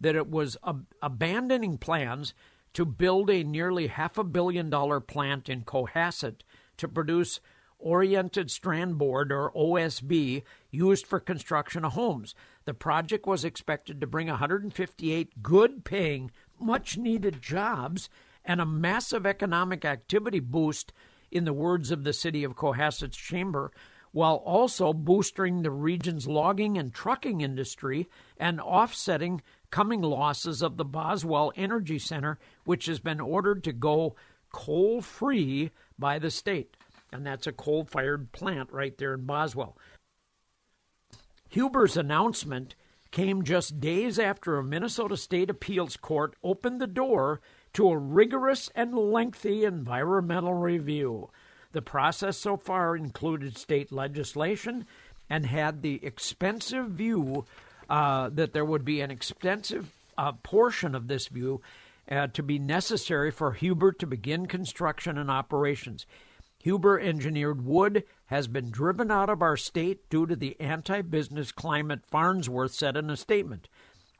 that 0.00 0.16
it 0.16 0.28
was 0.28 0.56
ab- 0.66 0.86
abandoning 1.00 1.78
plans 1.78 2.34
to 2.72 2.84
build 2.84 3.30
a 3.30 3.44
nearly 3.44 3.86
half 3.86 4.18
a 4.18 4.24
billion 4.24 4.68
dollar 4.68 4.98
plant 4.98 5.48
in 5.48 5.62
cohasset 5.62 6.40
to 6.76 6.88
produce 6.88 7.38
oriented 7.78 8.50
strand 8.50 8.98
board 8.98 9.30
or 9.30 9.52
osb 9.52 10.42
used 10.70 11.06
for 11.06 11.20
construction 11.20 11.84
of 11.84 11.92
homes. 11.92 12.34
The 12.64 12.74
project 12.74 13.26
was 13.26 13.44
expected 13.44 14.00
to 14.00 14.06
bring 14.06 14.28
158 14.28 15.42
good 15.42 15.84
paying 15.84 16.30
much 16.58 16.96
needed 16.96 17.42
jobs 17.42 18.08
and 18.44 18.60
a 18.60 18.66
massive 18.66 19.26
economic 19.26 19.84
activity 19.84 20.40
boost, 20.40 20.92
in 21.34 21.44
the 21.44 21.52
words 21.52 21.90
of 21.90 22.04
the 22.04 22.12
city 22.12 22.44
of 22.44 22.56
Cohasset's 22.56 23.16
chamber, 23.16 23.72
while 24.12 24.36
also 24.36 24.92
boosting 24.92 25.62
the 25.62 25.70
region's 25.72 26.28
logging 26.28 26.78
and 26.78 26.94
trucking 26.94 27.40
industry 27.40 28.08
and 28.36 28.60
offsetting 28.60 29.42
coming 29.70 30.00
losses 30.00 30.62
of 30.62 30.76
the 30.76 30.84
Boswell 30.84 31.52
Energy 31.56 31.98
Center, 31.98 32.38
which 32.64 32.86
has 32.86 33.00
been 33.00 33.20
ordered 33.20 33.64
to 33.64 33.72
go 33.72 34.14
coal 34.52 35.00
free 35.00 35.72
by 35.98 36.20
the 36.20 36.30
state. 36.30 36.76
And 37.12 37.26
that's 37.26 37.48
a 37.48 37.52
coal 37.52 37.84
fired 37.84 38.30
plant 38.30 38.72
right 38.72 38.96
there 38.96 39.14
in 39.14 39.24
Boswell. 39.24 39.76
Huber's 41.48 41.96
announcement 41.96 42.76
came 43.10 43.42
just 43.42 43.80
days 43.80 44.18
after 44.18 44.56
a 44.56 44.64
Minnesota 44.64 45.16
State 45.16 45.50
Appeals 45.50 45.96
Court 45.96 46.36
opened 46.44 46.80
the 46.80 46.86
door 46.86 47.40
to 47.74 47.88
a 47.88 47.98
rigorous 47.98 48.70
and 48.74 48.94
lengthy 48.94 49.64
environmental 49.64 50.54
review. 50.54 51.30
The 51.72 51.82
process 51.82 52.38
so 52.38 52.56
far 52.56 52.96
included 52.96 53.58
state 53.58 53.92
legislation 53.92 54.86
and 55.28 55.46
had 55.46 55.82
the 55.82 56.04
expensive 56.04 56.86
view 56.90 57.44
uh, 57.90 58.30
that 58.32 58.52
there 58.52 58.64
would 58.64 58.84
be 58.84 59.00
an 59.00 59.10
expensive 59.10 59.90
uh, 60.16 60.32
portion 60.32 60.94
of 60.94 61.08
this 61.08 61.28
view 61.28 61.60
uh, 62.10 62.28
to 62.28 62.42
be 62.42 62.58
necessary 62.58 63.30
for 63.30 63.52
Huber 63.52 63.92
to 63.92 64.06
begin 64.06 64.46
construction 64.46 65.18
and 65.18 65.30
operations. 65.30 66.06
Huber 66.58 66.98
engineered 66.98 67.64
wood 67.64 68.04
has 68.26 68.46
been 68.46 68.70
driven 68.70 69.10
out 69.10 69.28
of 69.28 69.42
our 69.42 69.56
state 69.56 70.08
due 70.08 70.26
to 70.26 70.36
the 70.36 70.58
anti 70.60 71.02
business 71.02 71.52
climate, 71.52 72.06
Farnsworth 72.06 72.72
said 72.72 72.96
in 72.96 73.10
a 73.10 73.16
statement. 73.16 73.68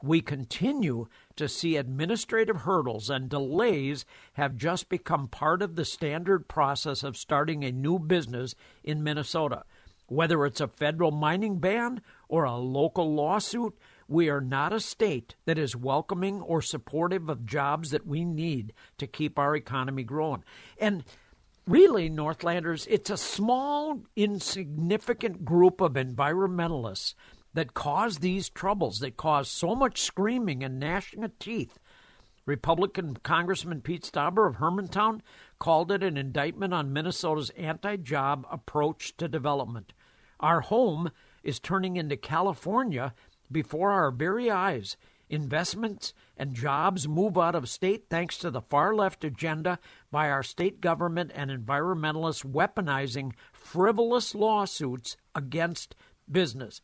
We 0.03 0.21
continue 0.21 1.07
to 1.35 1.47
see 1.47 1.75
administrative 1.75 2.61
hurdles 2.61 3.09
and 3.09 3.29
delays 3.29 4.05
have 4.33 4.55
just 4.55 4.89
become 4.89 5.27
part 5.27 5.61
of 5.61 5.75
the 5.75 5.85
standard 5.85 6.47
process 6.47 7.03
of 7.03 7.17
starting 7.17 7.63
a 7.63 7.71
new 7.71 7.99
business 7.99 8.55
in 8.83 9.03
Minnesota. 9.03 9.63
Whether 10.07 10.45
it's 10.45 10.61
a 10.61 10.67
federal 10.67 11.11
mining 11.11 11.59
ban 11.59 12.01
or 12.29 12.43
a 12.43 12.57
local 12.57 13.13
lawsuit, 13.13 13.75
we 14.07 14.29
are 14.29 14.41
not 14.41 14.71
a 14.71 14.79
state 14.79 15.35
that 15.45 15.57
is 15.57 15.75
welcoming 15.75 16.41
or 16.41 16.61
supportive 16.61 17.27
of 17.27 17.45
jobs 17.45 17.89
that 17.91 18.05
we 18.05 18.23
need 18.23 18.73
to 18.99 19.07
keep 19.07 19.39
our 19.39 19.55
economy 19.55 20.03
growing. 20.03 20.43
And 20.77 21.03
really, 21.67 22.09
Northlanders, 22.09 22.85
it's 22.87 23.09
a 23.09 23.17
small, 23.17 24.01
insignificant 24.15 25.43
group 25.43 25.81
of 25.81 25.93
environmentalists 25.93 27.15
that 27.55 27.73
caused 27.73 28.21
these 28.21 28.49
troubles, 28.49 28.99
that 28.99 29.15
caused 29.17 29.49
so 29.49 29.73
much 29.73 30.01
screaming 30.01 30.63
and 30.63 30.79
gnashing 30.79 31.23
of 31.23 31.39
teeth. 31.39 31.79
Republican 32.45 33.15
Congressman 33.23 33.81
Pete 33.81 34.03
Stauber 34.03 34.47
of 34.47 34.57
Hermantown 34.57 35.21
called 35.57 35.91
it 35.91 36.03
an 36.03 36.17
indictment 36.17 36.73
on 36.73 36.93
Minnesota's 36.93 37.49
anti 37.51 37.95
job 37.95 38.45
approach 38.51 39.17
to 39.17 39.27
development. 39.27 39.93
Our 40.39 40.61
home 40.61 41.11
is 41.43 41.59
turning 41.59 41.95
into 41.95 42.17
California 42.17 43.15
before 43.51 43.91
our 43.91 44.11
very 44.11 44.51
eyes. 44.51 44.97
Investments 45.29 46.13
and 46.37 46.53
jobs 46.53 47.07
move 47.07 47.37
out 47.37 47.55
of 47.55 47.69
state 47.69 48.05
thanks 48.09 48.37
to 48.39 48.51
the 48.51 48.61
far 48.61 48.93
left 48.93 49.23
agenda 49.23 49.79
by 50.11 50.29
our 50.29 50.43
state 50.43 50.81
government 50.81 51.31
and 51.33 51.49
environmentalists 51.49 52.45
weaponizing 52.45 53.31
frivolous 53.53 54.35
lawsuits 54.35 55.17
against 55.33 55.95
business. 56.29 56.81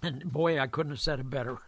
And 0.00 0.32
boy, 0.32 0.58
I 0.58 0.66
couldn't 0.66 0.92
have 0.92 1.00
said 1.00 1.20
it 1.20 1.28
better. 1.30 1.58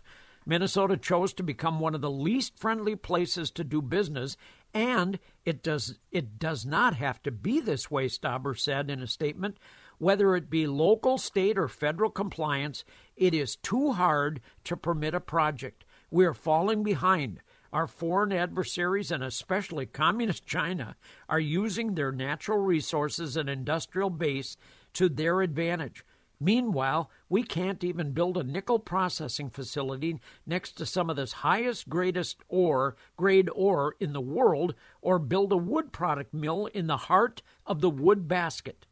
Minnesota 0.46 0.96
chose 0.96 1.32
to 1.34 1.42
become 1.42 1.80
one 1.80 1.94
of 1.94 2.00
the 2.00 2.10
least 2.10 2.58
friendly 2.58 2.96
places 2.96 3.50
to 3.52 3.64
do 3.64 3.80
business, 3.80 4.37
and 4.74 5.18
it 5.44 5.62
does 5.62 5.98
it 6.10 6.38
does 6.38 6.66
not 6.66 6.96
have 6.96 7.22
to 7.22 7.30
be 7.30 7.60
this 7.60 7.90
way, 7.90 8.06
Stauber 8.06 8.58
said 8.58 8.90
in 8.90 9.02
a 9.02 9.06
statement. 9.06 9.58
Whether 9.98 10.34
it 10.37 10.50
be 10.50 10.66
local, 10.66 11.18
state, 11.18 11.56
or 11.56 11.68
federal 11.68 12.10
compliance, 12.10 12.84
it 13.16 13.32
is 13.32 13.56
too 13.56 13.92
hard 13.92 14.40
to 14.64 14.76
permit 14.76 15.14
a 15.14 15.20
project. 15.20 15.84
We 16.10 16.26
are 16.26 16.34
falling 16.34 16.82
behind. 16.82 17.40
Our 17.72 17.87
foreign 17.87 18.32
adversaries, 18.32 19.10
and 19.10 19.24
especially 19.24 19.87
Communist 19.87 20.46
China, 20.46 20.96
are 21.28 21.40
using 21.40 21.94
their 21.94 22.12
natural 22.12 22.58
resources 22.58 23.37
and 23.37 23.48
industrial 23.48 24.10
base 24.10 24.56
to 24.94 25.08
their 25.08 25.42
advantage. 25.42 26.04
Meanwhile, 26.44 27.11
we 27.30 27.42
can't 27.42 27.83
even 27.83 28.12
build 28.12 28.37
a 28.37 28.44
nickel 28.44 28.78
processing 28.78 29.48
facility 29.48 30.20
next 30.44 30.72
to 30.72 30.85
some 30.85 31.09
of 31.09 31.16
this 31.16 31.33
highest 31.33 31.88
greatest 31.88 32.37
ore 32.48 32.96
grade 33.16 33.48
ore 33.54 33.94
in 33.98 34.12
the 34.12 34.20
world 34.20 34.74
or 35.00 35.18
build 35.18 35.52
a 35.52 35.57
wood 35.57 35.90
product 35.90 36.35
mill 36.35 36.66
in 36.66 36.87
the 36.87 36.98
heart 36.98 37.40
of 37.66 37.80
the 37.80 37.88
wood 37.88 38.28
basket. 38.28 38.85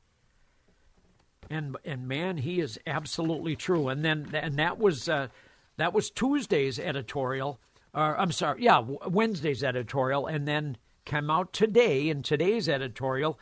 And 1.51 1.77
and 1.85 2.09
man, 2.09 2.39
he 2.39 2.59
is 2.59 2.79
absolutely 2.87 3.55
true. 3.55 3.89
And 3.89 4.03
then 4.03 4.31
and 4.33 4.57
that 4.57 4.79
was 4.79 5.07
uh, 5.07 5.29
that 5.77 5.93
was 5.93 6.11
Tuesday's 6.11 6.79
editorial. 6.79 7.61
Or 7.93 8.19
I'm 8.19 8.33
sorry, 8.33 8.63
yeah, 8.65 8.79
Wednesday's 8.81 9.63
editorial, 9.63 10.27
and 10.27 10.49
then 10.49 10.79
came 11.05 11.31
out 11.31 11.53
today 11.53 12.09
in 12.09 12.23
today's 12.23 12.67
editorial 12.67 13.39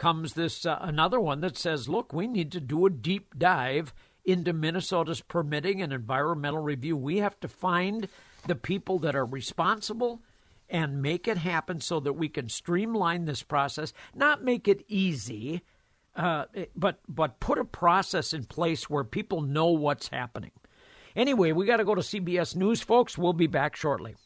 comes 0.00 0.32
this 0.32 0.64
uh, 0.64 0.78
another 0.80 1.20
one 1.20 1.42
that 1.42 1.58
says, 1.58 1.86
"Look, 1.86 2.14
we 2.14 2.26
need 2.26 2.50
to 2.52 2.60
do 2.60 2.86
a 2.86 2.90
deep 2.90 3.38
dive 3.38 3.92
into 4.24 4.54
Minnesota's 4.54 5.20
permitting 5.20 5.82
and 5.82 5.92
environmental 5.92 6.62
review. 6.62 6.96
We 6.96 7.18
have 7.18 7.38
to 7.40 7.48
find 7.48 8.08
the 8.46 8.54
people 8.54 8.98
that 9.00 9.14
are 9.14 9.26
responsible 9.26 10.22
and 10.70 11.02
make 11.02 11.28
it 11.28 11.36
happen 11.36 11.82
so 11.82 12.00
that 12.00 12.14
we 12.14 12.30
can 12.30 12.48
streamline 12.48 13.26
this 13.26 13.42
process, 13.42 13.92
not 14.14 14.42
make 14.42 14.66
it 14.66 14.86
easy, 14.88 15.60
uh, 16.16 16.46
but 16.74 17.00
but 17.06 17.38
put 17.38 17.58
a 17.58 17.64
process 17.64 18.32
in 18.32 18.44
place 18.44 18.88
where 18.88 19.04
people 19.04 19.42
know 19.42 19.66
what's 19.66 20.08
happening." 20.08 20.52
Anyway, 21.14 21.52
we 21.52 21.66
got 21.66 21.76
to 21.76 21.84
go 21.84 21.94
to 21.94 22.00
CBS 22.00 22.56
News, 22.56 22.80
folks. 22.80 23.18
We'll 23.18 23.34
be 23.34 23.48
back 23.48 23.76
shortly. 23.76 24.16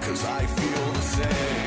cause 0.00 0.24
I 0.24 0.46
feel 0.46 0.92
the 0.92 1.00
same. 1.00 1.59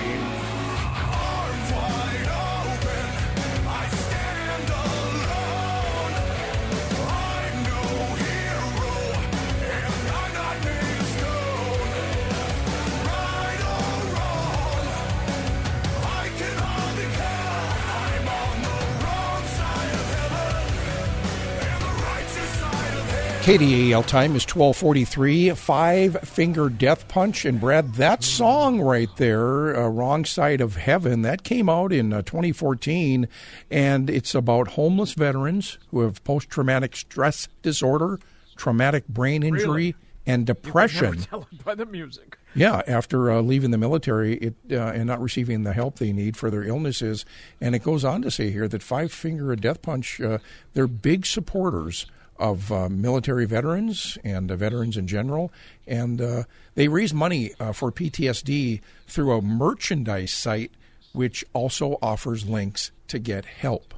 KDAL 23.43 24.07
time 24.07 24.37
is 24.37 24.43
1243, 24.45 25.49
Five 25.51 26.17
Finger 26.21 26.69
Death 26.69 27.09
Punch. 27.09 27.43
And 27.43 27.59
Brad, 27.59 27.95
that 27.95 28.23
song 28.23 28.79
right 28.79 29.09
there, 29.17 29.75
uh, 29.75 29.89
Wrong 29.89 30.23
Side 30.23 30.61
of 30.61 30.77
Heaven, 30.77 31.23
that 31.23 31.43
came 31.43 31.67
out 31.67 31.91
in 31.91 32.13
uh, 32.13 32.21
2014. 32.21 33.27
And 33.69 34.09
it's 34.09 34.33
about 34.33 34.69
homeless 34.69 35.11
veterans 35.11 35.77
who 35.91 35.99
have 36.01 36.23
post 36.23 36.49
traumatic 36.49 36.95
stress 36.95 37.49
disorder, 37.61 38.17
traumatic 38.55 39.09
brain 39.09 39.43
injury, 39.43 39.67
Really? 39.67 39.95
and 40.25 40.45
depression. 40.45 41.25
by 41.65 41.75
the 41.75 41.85
music. 41.85 42.37
Yeah, 42.55 42.81
after 42.87 43.29
uh, 43.29 43.41
leaving 43.41 43.71
the 43.71 43.77
military 43.77 44.35
it, 44.37 44.55
uh, 44.71 44.75
and 44.93 45.05
not 45.05 45.19
receiving 45.19 45.63
the 45.63 45.73
help 45.73 45.97
they 45.99 46.13
need 46.13 46.37
for 46.37 46.49
their 46.49 46.63
illnesses. 46.63 47.25
And 47.59 47.75
it 47.75 47.83
goes 47.83 48.05
on 48.05 48.21
to 48.21 48.31
say 48.31 48.51
here 48.51 48.69
that 48.69 48.81
Five 48.81 49.11
Finger 49.11 49.53
Death 49.57 49.81
Punch, 49.81 50.21
uh, 50.21 50.37
they're 50.73 50.87
big 50.87 51.25
supporters 51.25 52.05
of 52.43 52.73
uh, 52.73 52.89
military 52.89 53.45
veterans 53.45 54.17
and 54.21 54.51
uh, 54.51 54.55
veterans 54.57 54.97
in 54.97 55.07
general. 55.07 55.49
And 55.87 56.21
uh, 56.21 56.43
they 56.75 56.89
raise 56.89 57.13
money 57.13 57.53
uh, 57.57 57.71
for 57.71 57.89
PTSD 57.89 58.81
through 59.07 59.31
a 59.31 59.41
merchandise 59.41 60.33
site, 60.33 60.71
which 61.13 61.45
also 61.53 61.97
offers 62.01 62.45
links 62.45 62.91
to 63.07 63.17
get 63.17 63.45
help. 63.45 63.93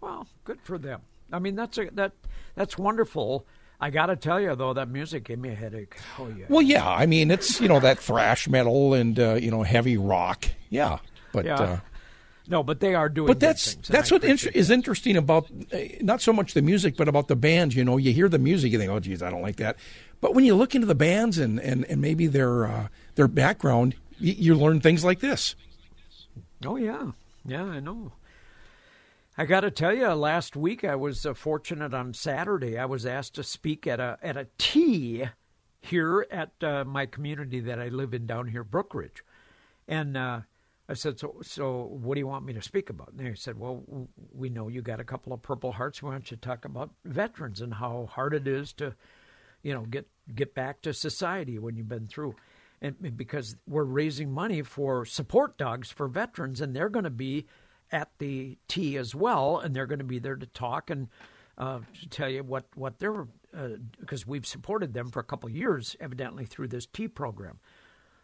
Well, 0.00 0.26
good 0.44 0.60
for 0.62 0.78
them. 0.78 1.02
I 1.30 1.38
mean, 1.38 1.54
that's 1.54 1.76
a 1.76 1.90
that 1.92 2.12
that's 2.54 2.78
wonderful. 2.78 3.46
I 3.80 3.90
got 3.90 4.06
to 4.06 4.16
tell 4.16 4.40
you 4.40 4.56
though, 4.56 4.72
that 4.72 4.88
music 4.88 5.24
gave 5.24 5.38
me 5.38 5.50
a 5.50 5.54
headache. 5.54 5.96
Oh 6.18 6.28
yeah. 6.28 6.46
Well, 6.48 6.62
yeah, 6.62 6.88
I 6.88 7.04
mean, 7.04 7.30
it's, 7.30 7.60
you 7.60 7.68
know, 7.68 7.80
that 7.80 7.98
thrash 7.98 8.48
metal 8.48 8.94
and, 8.94 9.18
uh, 9.18 9.34
you 9.34 9.50
know, 9.50 9.62
heavy 9.62 9.98
rock. 9.98 10.46
Yeah. 10.70 10.98
But. 11.32 11.44
Yeah. 11.44 11.80
No, 12.48 12.62
but 12.62 12.80
they 12.80 12.94
are 12.94 13.08
doing. 13.08 13.28
But 13.28 13.40
that's 13.40 13.74
things, 13.74 13.88
that's 13.88 14.10
what 14.10 14.24
inter- 14.24 14.50
is 14.52 14.70
interesting 14.70 15.16
about 15.16 15.48
uh, 15.72 15.78
not 16.00 16.20
so 16.20 16.32
much 16.32 16.54
the 16.54 16.62
music, 16.62 16.96
but 16.96 17.08
about 17.08 17.28
the 17.28 17.36
bands. 17.36 17.76
You 17.76 17.84
know, 17.84 17.96
you 17.96 18.12
hear 18.12 18.28
the 18.28 18.38
music, 18.38 18.72
you 18.72 18.78
think, 18.78 18.90
"Oh, 18.90 18.98
geez, 19.00 19.22
I 19.22 19.30
don't 19.30 19.42
like 19.42 19.56
that." 19.56 19.76
But 20.20 20.34
when 20.34 20.44
you 20.44 20.54
look 20.54 20.74
into 20.74 20.86
the 20.86 20.94
bands 20.94 21.38
and 21.38 21.60
and, 21.60 21.84
and 21.84 22.00
maybe 22.00 22.26
their 22.26 22.66
uh, 22.66 22.88
their 23.14 23.28
background, 23.28 23.94
you, 24.18 24.32
you 24.32 24.54
learn 24.54 24.80
things 24.80 25.04
like 25.04 25.20
this. 25.20 25.54
Oh 26.64 26.76
yeah, 26.76 27.12
yeah, 27.44 27.64
I 27.64 27.80
know. 27.80 28.12
I 29.38 29.46
got 29.46 29.60
to 29.60 29.70
tell 29.70 29.94
you, 29.94 30.08
last 30.08 30.56
week 30.56 30.84
I 30.84 30.94
was 30.94 31.24
uh, 31.24 31.34
fortunate. 31.34 31.94
On 31.94 32.12
Saturday, 32.12 32.76
I 32.76 32.84
was 32.84 33.06
asked 33.06 33.34
to 33.34 33.42
speak 33.42 33.86
at 33.86 34.00
a 34.00 34.18
at 34.22 34.36
a 34.36 34.48
tea 34.58 35.26
here 35.80 36.26
at 36.30 36.50
uh, 36.62 36.84
my 36.84 37.06
community 37.06 37.60
that 37.60 37.80
I 37.80 37.88
live 37.88 38.14
in 38.14 38.26
down 38.26 38.48
here, 38.48 38.64
Brookridge, 38.64 39.22
and 39.88 40.16
uh, 40.16 40.40
I 40.92 40.94
said, 40.94 41.18
"So, 41.18 41.36
so 41.42 41.84
what 42.02 42.14
do 42.14 42.20
you 42.20 42.26
want 42.26 42.44
me 42.44 42.52
to 42.52 42.60
speak 42.60 42.90
about?" 42.90 43.12
And 43.12 43.18
they 43.18 43.34
said, 43.34 43.58
"Well, 43.58 43.82
we 44.30 44.50
know 44.50 44.68
you 44.68 44.82
got 44.82 45.00
a 45.00 45.04
couple 45.04 45.32
of 45.32 45.40
Purple 45.40 45.72
Hearts. 45.72 46.02
Why 46.02 46.12
don't 46.12 46.30
you 46.30 46.36
talk 46.36 46.66
about 46.66 46.90
veterans 47.06 47.62
and 47.62 47.72
how 47.72 48.10
hard 48.12 48.34
it 48.34 48.46
is 48.46 48.74
to, 48.74 48.94
you 49.62 49.72
know, 49.72 49.86
get 49.86 50.06
get 50.34 50.54
back 50.54 50.82
to 50.82 50.92
society 50.92 51.58
when 51.58 51.76
you've 51.76 51.88
been 51.88 52.06
through." 52.06 52.34
And 52.82 53.16
because 53.16 53.56
we're 53.66 53.84
raising 53.84 54.32
money 54.32 54.60
for 54.60 55.06
support 55.06 55.56
dogs 55.56 55.90
for 55.90 56.08
veterans, 56.08 56.60
and 56.60 56.76
they're 56.76 56.90
going 56.90 57.04
to 57.04 57.10
be 57.10 57.46
at 57.90 58.10
the 58.18 58.58
tea 58.68 58.98
as 58.98 59.14
well, 59.14 59.58
and 59.58 59.74
they're 59.74 59.86
going 59.86 59.98
to 60.00 60.04
be 60.04 60.18
there 60.18 60.36
to 60.36 60.46
talk 60.46 60.90
and 60.90 61.08
uh, 61.56 61.80
to 62.00 62.08
tell 62.10 62.28
you 62.28 62.44
what 62.44 62.66
what 62.74 62.98
they're 62.98 63.26
because 63.98 64.26
we've 64.26 64.46
supported 64.46 64.92
them 64.92 65.10
for 65.10 65.20
a 65.20 65.24
couple 65.24 65.48
of 65.48 65.56
years, 65.56 65.96
evidently 66.00 66.44
through 66.44 66.68
this 66.68 66.84
tea 66.84 67.08
program. 67.08 67.60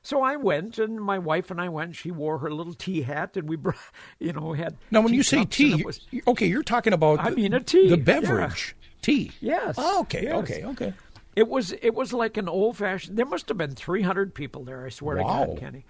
So 0.08 0.22
I 0.22 0.36
went, 0.36 0.78
and 0.78 0.98
my 0.98 1.18
wife 1.18 1.50
and 1.50 1.60
I 1.60 1.68
went. 1.68 1.94
She 1.94 2.10
wore 2.10 2.38
her 2.38 2.50
little 2.50 2.72
tea 2.72 3.02
hat, 3.02 3.36
and 3.36 3.46
we, 3.46 3.56
brought, 3.56 3.76
you 4.18 4.32
know, 4.32 4.54
had. 4.54 4.74
Now, 4.90 5.02
when 5.02 5.12
you 5.12 5.22
say 5.22 5.44
tea, 5.44 5.82
was- 5.84 6.00
okay, 6.26 6.46
you're 6.46 6.62
talking 6.62 6.94
about 6.94 7.20
I 7.20 7.28
the- 7.28 7.36
mean 7.36 7.52
a 7.52 7.60
tea, 7.60 7.90
the 7.90 7.98
yeah. 7.98 8.02
beverage, 8.04 8.74
tea. 9.02 9.32
Yes. 9.42 9.74
Oh, 9.76 10.00
okay, 10.00 10.22
yes. 10.22 10.34
okay, 10.36 10.64
okay. 10.64 10.94
It 11.36 11.46
was 11.46 11.72
it 11.72 11.94
was 11.94 12.14
like 12.14 12.38
an 12.38 12.48
old 12.48 12.78
fashioned. 12.78 13.18
There 13.18 13.26
must 13.26 13.48
have 13.50 13.58
been 13.58 13.74
three 13.74 14.00
hundred 14.00 14.32
people 14.34 14.64
there. 14.64 14.86
I 14.86 14.88
swear 14.88 15.18
Wow. 15.18 15.40
to 15.44 15.46
God, 15.50 15.58
Kenny. 15.60 15.84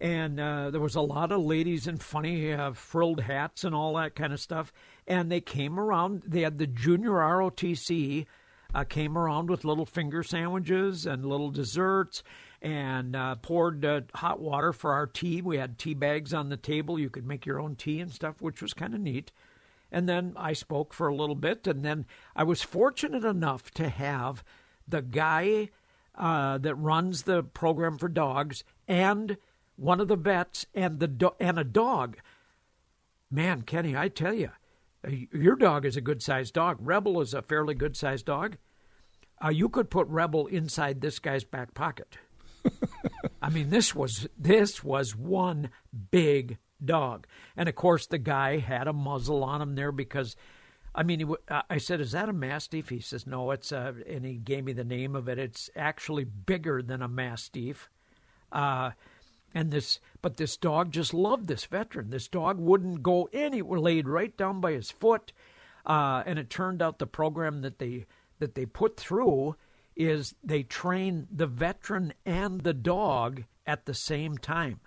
And 0.00 0.40
uh, 0.40 0.70
there 0.70 0.80
was 0.80 0.96
a 0.96 1.00
lot 1.00 1.30
of 1.30 1.40
ladies 1.40 1.86
in 1.86 1.98
funny 1.98 2.52
uh, 2.52 2.72
frilled 2.72 3.20
hats 3.20 3.62
and 3.62 3.72
all 3.72 3.94
that 3.94 4.16
kind 4.16 4.32
of 4.32 4.40
stuff. 4.40 4.72
And 5.06 5.30
they 5.30 5.40
came 5.40 5.78
around. 5.78 6.24
They 6.26 6.40
had 6.40 6.58
the 6.58 6.66
junior 6.66 7.10
ROTC 7.12 8.26
uh, 8.74 8.82
came 8.82 9.16
around 9.16 9.48
with 9.48 9.64
little 9.64 9.86
finger 9.86 10.24
sandwiches 10.24 11.06
and 11.06 11.24
little 11.24 11.50
desserts 11.52 12.24
and 12.64 13.14
uh, 13.14 13.34
poured 13.36 13.84
uh, 13.84 14.00
hot 14.14 14.40
water 14.40 14.72
for 14.72 14.94
our 14.94 15.06
tea. 15.06 15.42
We 15.42 15.58
had 15.58 15.78
tea 15.78 15.92
bags 15.92 16.32
on 16.32 16.48
the 16.48 16.56
table. 16.56 16.98
You 16.98 17.10
could 17.10 17.26
make 17.26 17.44
your 17.44 17.60
own 17.60 17.76
tea 17.76 18.00
and 18.00 18.10
stuff, 18.10 18.40
which 18.40 18.62
was 18.62 18.72
kind 18.72 18.94
of 18.94 19.00
neat. 19.00 19.30
And 19.92 20.08
then 20.08 20.32
I 20.34 20.54
spoke 20.54 20.94
for 20.94 21.06
a 21.06 21.14
little 21.14 21.34
bit, 21.34 21.66
and 21.66 21.84
then 21.84 22.06
I 22.34 22.42
was 22.42 22.62
fortunate 22.62 23.22
enough 23.22 23.70
to 23.72 23.90
have 23.90 24.42
the 24.88 25.02
guy 25.02 25.68
uh, 26.14 26.56
that 26.58 26.74
runs 26.76 27.24
the 27.24 27.42
program 27.42 27.98
for 27.98 28.08
dogs 28.08 28.64
and 28.88 29.36
one 29.76 30.00
of 30.00 30.08
the 30.08 30.16
vets 30.16 30.64
and 30.74 31.00
the 31.00 31.08
do- 31.08 31.34
and 31.38 31.58
a 31.58 31.64
dog. 31.64 32.16
Man, 33.30 33.62
Kenny, 33.62 33.94
I 33.94 34.08
tell 34.08 34.32
you, 34.32 34.50
your 35.06 35.56
dog 35.56 35.84
is 35.84 35.98
a 35.98 36.00
good 36.00 36.22
sized 36.22 36.54
dog. 36.54 36.78
Rebel 36.80 37.20
is 37.20 37.34
a 37.34 37.42
fairly 37.42 37.74
good 37.74 37.94
sized 37.94 38.24
dog. 38.24 38.56
Uh, 39.44 39.50
you 39.50 39.68
could 39.68 39.90
put 39.90 40.08
Rebel 40.08 40.46
inside 40.46 41.02
this 41.02 41.18
guy's 41.18 41.44
back 41.44 41.74
pocket. 41.74 42.16
I 43.44 43.50
mean, 43.50 43.68
this 43.68 43.94
was 43.94 44.26
this 44.38 44.82
was 44.82 45.14
one 45.14 45.68
big 46.10 46.56
dog, 46.82 47.26
and 47.54 47.68
of 47.68 47.74
course 47.74 48.06
the 48.06 48.16
guy 48.16 48.56
had 48.56 48.88
a 48.88 48.94
muzzle 48.94 49.44
on 49.44 49.60
him 49.60 49.74
there 49.74 49.92
because, 49.92 50.34
I 50.94 51.02
mean, 51.02 51.20
he, 51.20 51.26
I 51.68 51.76
said, 51.76 52.00
"Is 52.00 52.12
that 52.12 52.30
a 52.30 52.32
mastiff?" 52.32 52.88
He 52.88 53.00
says, 53.00 53.26
"No, 53.26 53.50
it's 53.50 53.70
a," 53.70 53.96
and 54.08 54.24
he 54.24 54.36
gave 54.36 54.64
me 54.64 54.72
the 54.72 54.82
name 54.82 55.14
of 55.14 55.28
it. 55.28 55.38
It's 55.38 55.68
actually 55.76 56.24
bigger 56.24 56.80
than 56.80 57.02
a 57.02 57.08
mastiff, 57.08 57.90
uh, 58.50 58.92
and 59.54 59.70
this, 59.70 60.00
but 60.22 60.38
this 60.38 60.56
dog 60.56 60.90
just 60.90 61.12
loved 61.12 61.46
this 61.46 61.66
veteran. 61.66 62.08
This 62.08 62.28
dog 62.28 62.58
wouldn't 62.58 63.02
go 63.02 63.28
anywhere, 63.30 63.78
laid 63.78 64.08
right 64.08 64.34
down 64.38 64.62
by 64.62 64.72
his 64.72 64.90
foot, 64.90 65.34
uh, 65.84 66.22
and 66.24 66.38
it 66.38 66.48
turned 66.48 66.80
out 66.80 66.98
the 66.98 67.06
program 67.06 67.60
that 67.60 67.78
they 67.78 68.06
that 68.38 68.54
they 68.54 68.64
put 68.64 68.96
through 68.96 69.56
is 69.96 70.34
they 70.42 70.62
train 70.62 71.26
the 71.30 71.46
veteran 71.46 72.12
and 72.24 72.62
the 72.62 72.74
dog 72.74 73.44
at 73.66 73.86
the 73.86 73.94
same 73.94 74.38
time. 74.38 74.80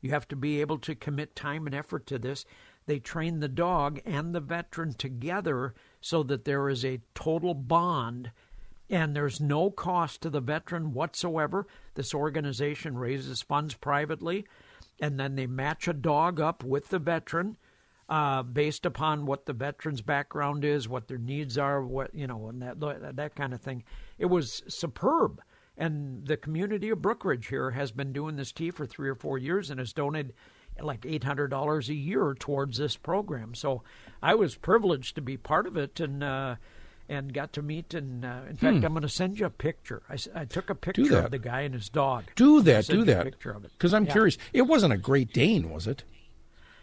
You 0.00 0.10
have 0.10 0.28
to 0.28 0.36
be 0.36 0.60
able 0.60 0.78
to 0.80 0.94
commit 0.94 1.34
time 1.34 1.66
and 1.66 1.74
effort 1.74 2.06
to 2.08 2.18
this. 2.18 2.44
They 2.86 2.98
train 2.98 3.40
the 3.40 3.48
dog 3.48 4.00
and 4.04 4.34
the 4.34 4.40
veteran 4.40 4.92
together 4.94 5.74
so 6.00 6.22
that 6.24 6.44
there 6.44 6.68
is 6.68 6.84
a 6.84 7.00
total 7.14 7.54
bond 7.54 8.30
and 8.90 9.16
there's 9.16 9.40
no 9.40 9.70
cost 9.70 10.20
to 10.20 10.30
the 10.30 10.40
veteran 10.40 10.92
whatsoever. 10.92 11.66
This 11.94 12.14
organization 12.14 12.98
raises 12.98 13.40
funds 13.40 13.74
privately 13.74 14.46
and 15.00 15.18
then 15.18 15.34
they 15.34 15.46
match 15.46 15.88
a 15.88 15.94
dog 15.94 16.40
up 16.40 16.62
with 16.62 16.88
the 16.88 16.98
veteran 16.98 17.56
uh, 18.08 18.42
based 18.42 18.84
upon 18.86 19.26
what 19.26 19.46
the 19.46 19.52
veteran's 19.52 20.02
background 20.02 20.64
is, 20.64 20.88
what 20.88 21.08
their 21.08 21.18
needs 21.18 21.56
are, 21.58 21.82
what 21.82 22.14
you 22.14 22.26
know, 22.26 22.48
and 22.48 22.62
that 22.62 23.16
that 23.16 23.34
kind 23.34 23.54
of 23.54 23.60
thing. 23.60 23.82
It 24.18 24.26
was 24.26 24.62
superb, 24.68 25.40
and 25.76 26.26
the 26.26 26.36
community 26.36 26.90
of 26.90 26.98
Brookridge 26.98 27.48
here 27.48 27.70
has 27.72 27.92
been 27.92 28.12
doing 28.12 28.36
this 28.36 28.52
tea 28.52 28.70
for 28.70 28.86
three 28.86 29.08
or 29.08 29.14
four 29.14 29.38
years 29.38 29.70
and 29.70 29.78
has 29.80 29.92
donated 29.92 30.34
like 30.80 31.06
eight 31.06 31.24
hundred 31.24 31.48
dollars 31.48 31.88
a 31.88 31.94
year 31.94 32.34
towards 32.38 32.78
this 32.78 32.96
program. 32.96 33.54
So 33.54 33.82
I 34.22 34.34
was 34.34 34.56
privileged 34.56 35.14
to 35.14 35.20
be 35.22 35.36
part 35.36 35.66
of 35.66 35.76
it, 35.76 36.00
and. 36.00 36.22
Uh, 36.22 36.56
and 37.06 37.34
got 37.34 37.52
to 37.52 37.60
meet, 37.60 37.92
and 37.92 38.24
uh, 38.24 38.40
in 38.48 38.56
fact, 38.56 38.76
I'm 38.82 38.92
going 38.94 39.02
to 39.02 39.10
send 39.10 39.38
you 39.38 39.44
a 39.44 39.50
picture. 39.50 40.00
I, 40.08 40.16
I 40.34 40.44
took 40.46 40.70
a 40.70 40.74
picture 40.74 41.02
Hmm. 41.20 41.26
of 41.26 41.30
the 41.32 41.38
guy 41.38 41.60
and 41.60 41.74
his 41.74 41.90
dog. 41.90 42.24
Do 42.34 42.62
that, 42.62 42.86
do 42.86 43.04
that. 43.04 43.24
picture 43.24 43.50
of 43.50 43.62
it. 43.66 43.72
Because 43.76 43.92
I'm 43.92 44.06
Yeah. 44.06 44.12
curious. 44.12 44.38
It 44.54 44.62
wasn't 44.62 44.94
a 44.94 44.96
Great 44.96 45.30
Dane, 45.30 45.68
was 45.68 45.86
it? 45.86 46.04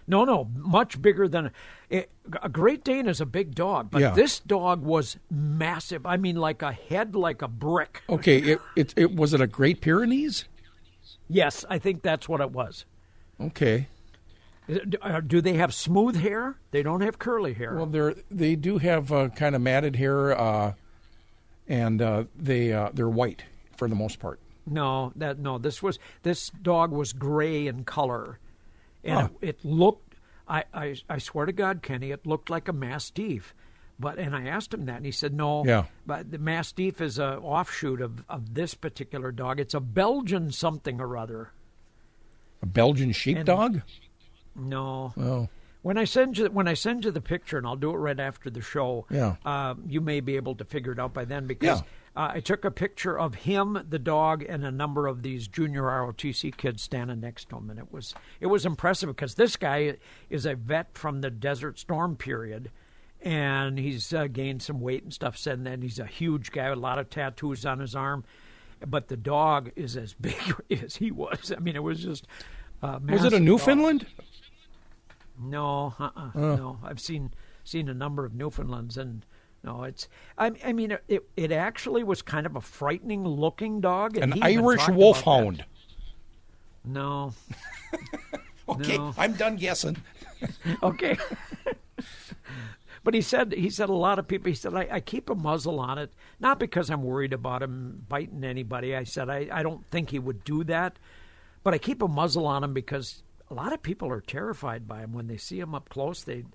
No, 0.08 0.26
no, 0.26 0.46
much 0.56 1.02
bigger 1.02 1.28
than 1.28 1.52
a, 1.92 2.06
a 2.42 2.50
Great 2.50 2.84
Dane 2.84 3.08
is 3.08 3.22
a 3.22 3.26
big 3.26 3.56
dog, 3.56 3.90
but 3.92 4.02
Yeah. 4.02 4.12
this 4.12 4.40
dog 4.40 4.82
was 4.84 5.18
massive. 5.30 6.06
I 6.06 6.18
mean, 6.18 6.36
like 6.36 6.62
a 6.62 6.72
head 6.72 7.16
like 7.16 7.42
a 7.42 7.48
brick. 7.48 8.02
Okay, 8.10 8.38
it, 8.40 8.62
it, 8.76 8.94
it 8.98 9.16
was 9.16 9.34
it 9.34 9.42
a 9.42 9.48
Great 9.48 9.80
Pyrenees? 9.82 10.46
Yes, 11.30 11.64
I 11.70 11.78
think 11.80 12.02
that's 12.02 12.28
what 12.28 12.42
it 12.42 12.52
was. 12.52 12.86
Okay. 13.40 13.88
Uh, 15.02 15.20
Do 15.22 15.42
they 15.42 15.54
have 15.54 15.74
smooth 15.74 16.16
hair? 16.18 16.56
They 16.72 16.84
don't 16.84 17.02
have 17.02 17.20
curly 17.20 17.54
hair. 17.54 17.76
Well, 17.76 17.86
they're 17.88 18.16
they 18.30 18.56
do 18.56 18.78
have 18.78 19.12
uh, 19.12 19.30
kind 19.30 19.56
of 19.56 19.62
matted 19.62 19.96
hair, 19.96 20.38
uh, 20.40 20.74
and 21.68 22.02
uh, 22.02 22.24
they 22.36 22.72
uh, 22.72 22.90
they're 22.94 23.10
white 23.10 23.44
for 23.78 23.88
the 23.88 23.96
most 23.96 24.20
part. 24.20 24.40
no, 24.68 25.12
that 25.16 25.40
no. 25.40 25.58
This 25.58 25.82
was 25.82 26.00
this 26.24 26.50
dog 26.62 26.92
was 26.92 27.12
gray 27.14 27.68
in 27.68 27.84
color, 27.84 28.40
and 29.04 29.20
Huh. 29.20 29.30
it, 29.42 29.48
it 29.50 29.66
looked. 29.66 30.16
I, 30.48 30.64
I 30.74 30.96
I 31.10 31.18
swear 31.20 31.46
to 31.46 31.52
God, 31.54 31.82
Kenny, 31.82 32.12
it 32.12 32.26
looked 32.26 32.50
like 32.50 32.68
a 32.68 32.74
mastiff. 32.74 33.54
But 34.00 34.18
and 34.18 34.36
I 34.36 34.48
asked 34.48 34.74
him 34.74 34.86
that, 34.86 34.98
and 34.98 35.06
he 35.06 35.12
said 35.12 35.34
no. 35.34 35.64
Yeah. 35.66 35.86
But 36.08 36.32
the 36.32 36.40
mastiff 36.40 37.00
is 37.02 37.20
a 37.20 37.38
offshoot 37.38 38.02
of 38.02 38.24
of 38.28 38.54
this 38.56 38.74
particular 38.74 39.32
dog. 39.32 39.60
It's 39.60 39.74
a 39.76 39.80
Belgian 39.80 40.52
something 40.52 41.00
or 41.00 41.16
other. 41.18 41.52
A 42.62 42.66
Belgian 42.66 43.12
sheepdog? 43.12 43.82
No. 44.56 45.14
Oh, 45.18 45.50
When 45.82 45.98
I 45.98 46.04
send 46.06 46.38
you 46.38 46.48
when 46.48 46.68
I 46.68 46.74
send 46.74 47.06
you 47.06 47.12
the 47.12 47.22
picture, 47.22 47.58
and 47.58 47.66
I'll 47.66 47.76
do 47.76 47.92
it 47.92 47.98
right 47.98 48.20
after 48.20 48.50
the 48.50 48.62
show. 48.62 49.06
Yeah. 49.10 49.36
uh, 49.46 49.76
you 49.88 50.02
may 50.02 50.20
be 50.20 50.36
able 50.36 50.56
to 50.56 50.66
figure 50.66 50.92
it 50.92 51.00
out 51.00 51.14
by 51.14 51.26
then 51.26 51.48
because 51.48 51.82
uh, 52.16 52.32
I 52.34 52.40
took 52.42 52.66
a 52.66 52.72
picture 52.72 53.18
of 53.18 53.36
him, 53.36 53.86
the 53.88 54.00
dog, 54.00 54.44
and 54.48 54.66
a 54.66 54.72
number 54.72 55.08
of 55.08 55.24
these 55.24 55.48
junior 55.48 55.84
ROTC 55.84 56.58
kids 56.58 56.82
standing 56.82 57.22
next 57.22 57.50
to 57.50 57.58
him, 57.58 57.70
and 57.70 57.80
it 57.80 57.92
was 57.92 58.14
it 58.42 58.48
was 58.48 58.66
impressive 58.66 59.08
because 59.08 59.36
this 59.36 59.56
guy 59.56 59.96
is 60.30 60.46
a 60.46 60.56
vet 60.56 60.98
from 60.98 61.22
the 61.22 61.30
Desert 61.30 61.80
Storm 61.80 62.18
period, 62.18 62.70
and 63.22 63.80
he's 63.80 64.14
uh, 64.14 64.28
gained 64.28 64.62
some 64.62 64.82
weight 64.82 65.04
and 65.04 65.14
stuff. 65.14 65.38
Said, 65.38 65.60
and 65.60 65.68
then 65.68 65.82
he's 65.82 66.00
a 66.00 66.06
huge 66.06 66.52
guy 66.52 66.70
with 66.70 66.80
a 66.80 66.82
lot 66.82 67.00
of 67.00 67.10
tattoos 67.10 67.66
on 67.66 67.80
his 67.80 67.96
arm, 67.96 68.26
but 68.86 69.08
the 69.08 69.18
dog 69.18 69.72
is 69.78 69.96
as 69.96 70.14
big 70.20 70.36
as 70.70 70.98
he 70.98 71.12
was. 71.12 71.54
I 71.56 71.60
mean, 71.60 71.76
it 71.76 71.84
was 71.84 72.04
just. 72.04 72.28
Uh, 72.84 73.00
Was 73.08 73.24
it 73.24 73.28
a 73.28 73.38
dog. 73.38 73.44
Newfoundland? 73.44 74.08
No, 75.40 75.94
uh-uh, 76.00 76.32
no. 76.36 76.80
I've 76.84 77.00
seen 77.00 77.32
seen 77.64 77.88
a 77.88 77.94
number 77.94 78.26
of 78.26 78.34
Newfoundlands, 78.34 78.98
and 78.98 79.26
no, 79.64 79.84
it's. 79.84 80.08
I, 80.38 80.52
I 80.66 80.74
mean, 80.74 80.98
it 81.08 81.24
it 81.36 81.52
actually 81.52 82.04
was 82.04 82.22
kind 82.22 82.46
of 82.46 82.56
a 82.56 82.62
frightening 82.62 83.28
looking 83.28 83.82
dog. 83.82 84.18
An 84.18 84.42
Irish 84.42 84.88
wolfhound. 84.90 85.66
No, 86.84 87.34
Okay, 88.70 88.98
No. 88.98 89.14
I'm 89.18 89.34
done 89.34 89.58
guessing. 89.58 89.98
okay. 90.84 91.18
but 93.04 93.14
he 93.14 93.22
said 93.22 93.54
he 93.54 93.70
said 93.70 93.90
a 93.90 93.94
lot 93.94 94.20
of 94.20 94.28
people. 94.28 94.50
He 94.50 94.56
said 94.56 94.74
I, 94.74 94.88
I 94.92 95.00
keep 95.00 95.30
a 95.30 95.36
muzzle 95.36 95.80
on 95.80 95.98
it, 95.98 96.12
not 96.40 96.60
because 96.60 96.90
I'm 96.90 97.04
worried 97.04 97.34
about 97.34 97.64
him 97.64 98.06
biting 98.08 98.44
anybody. 98.44 98.96
I 98.96 99.04
said 99.04 99.30
I, 99.30 99.48
I 99.52 99.64
don't 99.64 99.86
think 99.88 100.10
he 100.10 100.20
would 100.20 100.44
do 100.44 100.64
that, 100.66 100.98
but 101.64 101.74
I 101.74 101.78
keep 101.78 102.02
a 102.02 102.08
muzzle 102.08 102.48
on 102.48 102.64
him 102.64 102.74
because 102.74 103.24
a 103.50 103.54
lot 103.54 103.74
of 103.74 103.84
people 103.84 104.10
are 104.10 104.22
terrified 104.22 104.88
by 104.88 105.02
him 105.02 105.14
when 105.14 105.28
they 105.28 105.38
see 105.38 105.60
him 105.60 105.76
up 105.76 105.90
close. 105.90 106.24
They 106.24 106.46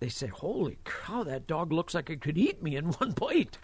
they 0.00 0.08
say, 0.08 0.28
"Holy 0.28 0.78
cow, 0.84 1.24
that 1.24 1.46
dog 1.46 1.72
looks 1.72 1.94
like 1.94 2.10
it 2.10 2.20
could 2.20 2.38
eat 2.38 2.62
me 2.62 2.76
in 2.76 2.86
one 2.92 3.12
bite." 3.12 3.58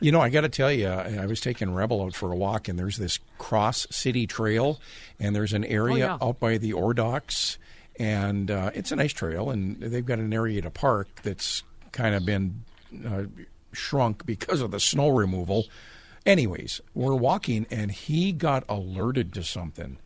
You 0.00 0.12
know, 0.12 0.20
I 0.20 0.28
got 0.28 0.42
to 0.42 0.48
tell 0.48 0.72
you, 0.72 0.88
I 0.88 1.26
was 1.26 1.40
taking 1.40 1.72
Rebel 1.72 2.02
out 2.02 2.14
for 2.14 2.32
a 2.32 2.36
walk, 2.36 2.68
and 2.68 2.78
there's 2.78 2.96
this 2.96 3.18
cross 3.38 3.86
city 3.90 4.26
trail, 4.26 4.80
and 5.18 5.34
there's 5.34 5.52
an 5.52 5.64
area 5.64 6.06
yeah. 6.06 6.18
out 6.20 6.40
by 6.40 6.58
the 6.58 6.72
Ore 6.72 6.94
Docks, 6.94 7.58
and 7.98 8.50
uh, 8.50 8.70
it's 8.74 8.92
a 8.92 8.96
nice 8.96 9.12
trail, 9.12 9.50
and 9.50 9.80
they've 9.80 10.04
got 10.04 10.18
an 10.18 10.32
area 10.32 10.60
to 10.62 10.70
park 10.70 11.08
that's 11.22 11.62
kind 11.92 12.14
of 12.14 12.26
been 12.26 12.64
uh, 13.06 13.24
shrunk 13.72 14.26
because 14.26 14.60
of 14.60 14.70
the 14.70 14.80
snow 14.80 15.08
removal. 15.08 15.66
Anyways, 16.26 16.80
we're 16.94 17.14
walking, 17.14 17.66
and 17.70 17.90
he 17.92 18.32
got 18.32 18.64
alerted 18.68 19.32
to 19.34 19.42
something, 19.42 19.98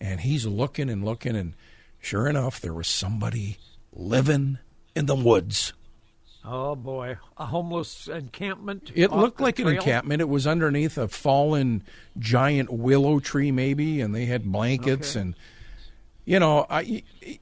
and 0.00 0.20
he's 0.20 0.46
looking 0.46 0.88
and 0.88 1.04
looking, 1.04 1.36
and 1.36 1.54
sure 2.00 2.28
enough, 2.28 2.60
there 2.60 2.74
was 2.74 2.88
somebody 2.88 3.58
living 3.92 4.58
in 4.94 5.06
the 5.06 5.14
woods. 5.14 5.72
Oh 6.44 6.74
boy, 6.74 7.18
a 7.38 7.46
homeless 7.46 8.08
encampment. 8.08 8.90
It 8.94 9.12
looked 9.12 9.40
like 9.40 9.58
an 9.60 9.68
encampment. 9.68 10.20
It 10.20 10.28
was 10.28 10.44
underneath 10.46 10.98
a 10.98 11.06
fallen 11.06 11.84
giant 12.18 12.72
willow 12.72 13.20
tree, 13.20 13.52
maybe, 13.52 14.00
and 14.00 14.12
they 14.14 14.24
had 14.26 14.44
blankets. 14.50 15.14
Okay. 15.14 15.20
And 15.20 15.34
you 16.24 16.38
know, 16.40 16.66
I, 16.68 17.02
I- 17.26 17.38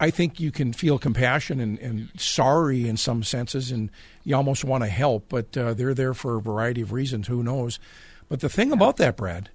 I 0.00 0.10
think 0.10 0.40
you 0.40 0.50
can 0.50 0.72
feel 0.72 0.98
compassion 0.98 1.60
and, 1.60 1.78
and 1.78 2.08
sorry 2.16 2.88
in 2.88 2.96
some 2.96 3.22
senses, 3.22 3.70
and 3.70 3.90
you 4.24 4.34
almost 4.34 4.64
want 4.64 4.82
to 4.82 4.88
help, 4.88 5.26
but 5.28 5.56
uh, 5.56 5.74
they're 5.74 5.94
there 5.94 6.14
for 6.14 6.36
a 6.36 6.40
variety 6.40 6.80
of 6.80 6.90
reasons. 6.92 7.28
Who 7.28 7.42
knows? 7.44 7.78
But 8.28 8.40
the 8.40 8.48
thing 8.48 8.72
about 8.72 8.96
that, 8.96 9.16
Brad, 9.16 9.48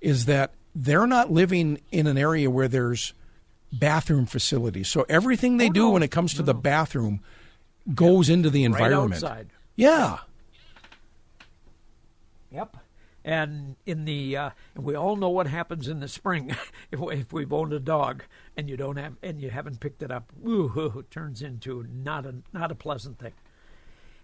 is 0.00 0.24
that 0.24 0.52
they're 0.74 1.08
not 1.08 1.30
living 1.32 1.80
in 1.92 2.06
an 2.06 2.16
area 2.16 2.48
where 2.50 2.68
there's 2.68 3.12
bathroom 3.72 4.26
facilities. 4.26 4.88
So 4.88 5.04
everything 5.08 5.56
they 5.58 5.68
Oh, 5.68 5.72
do 5.72 5.80
no. 5.82 5.90
when 5.90 6.02
it 6.02 6.10
comes 6.10 6.34
to 6.34 6.42
the 6.42 6.54
bathroom 6.54 7.20
goes 7.94 8.28
into 8.28 8.50
the 8.50 8.66
Right 8.68 8.80
environment. 8.82 9.22
outside. 9.22 9.48
Yeah. 9.76 10.18
Yep. 12.50 12.76
And 13.24 13.76
in 13.84 14.04
the 14.06 14.36
uh, 14.36 14.50
and 14.74 14.84
we 14.84 14.94
all 14.94 15.16
know 15.16 15.28
what 15.28 15.46
happens 15.48 15.86
in 15.86 16.00
the 16.00 16.08
spring 16.08 16.50
if, 16.90 17.00
if 17.12 17.32
we've 17.32 17.52
owned 17.52 17.72
a 17.74 17.80
dog 17.80 18.24
and 18.56 18.70
you 18.70 18.76
don't 18.76 18.96
have 18.96 19.16
and 19.22 19.40
you 19.42 19.50
haven't 19.50 19.80
picked 19.80 20.02
it 20.02 20.10
up. 20.10 20.32
Ooh, 20.46 20.94
it 20.98 21.10
turns 21.10 21.42
into 21.42 21.84
not 21.92 22.24
a 22.24 22.36
not 22.52 22.70
a 22.72 22.74
pleasant 22.74 23.18
thing. 23.18 23.34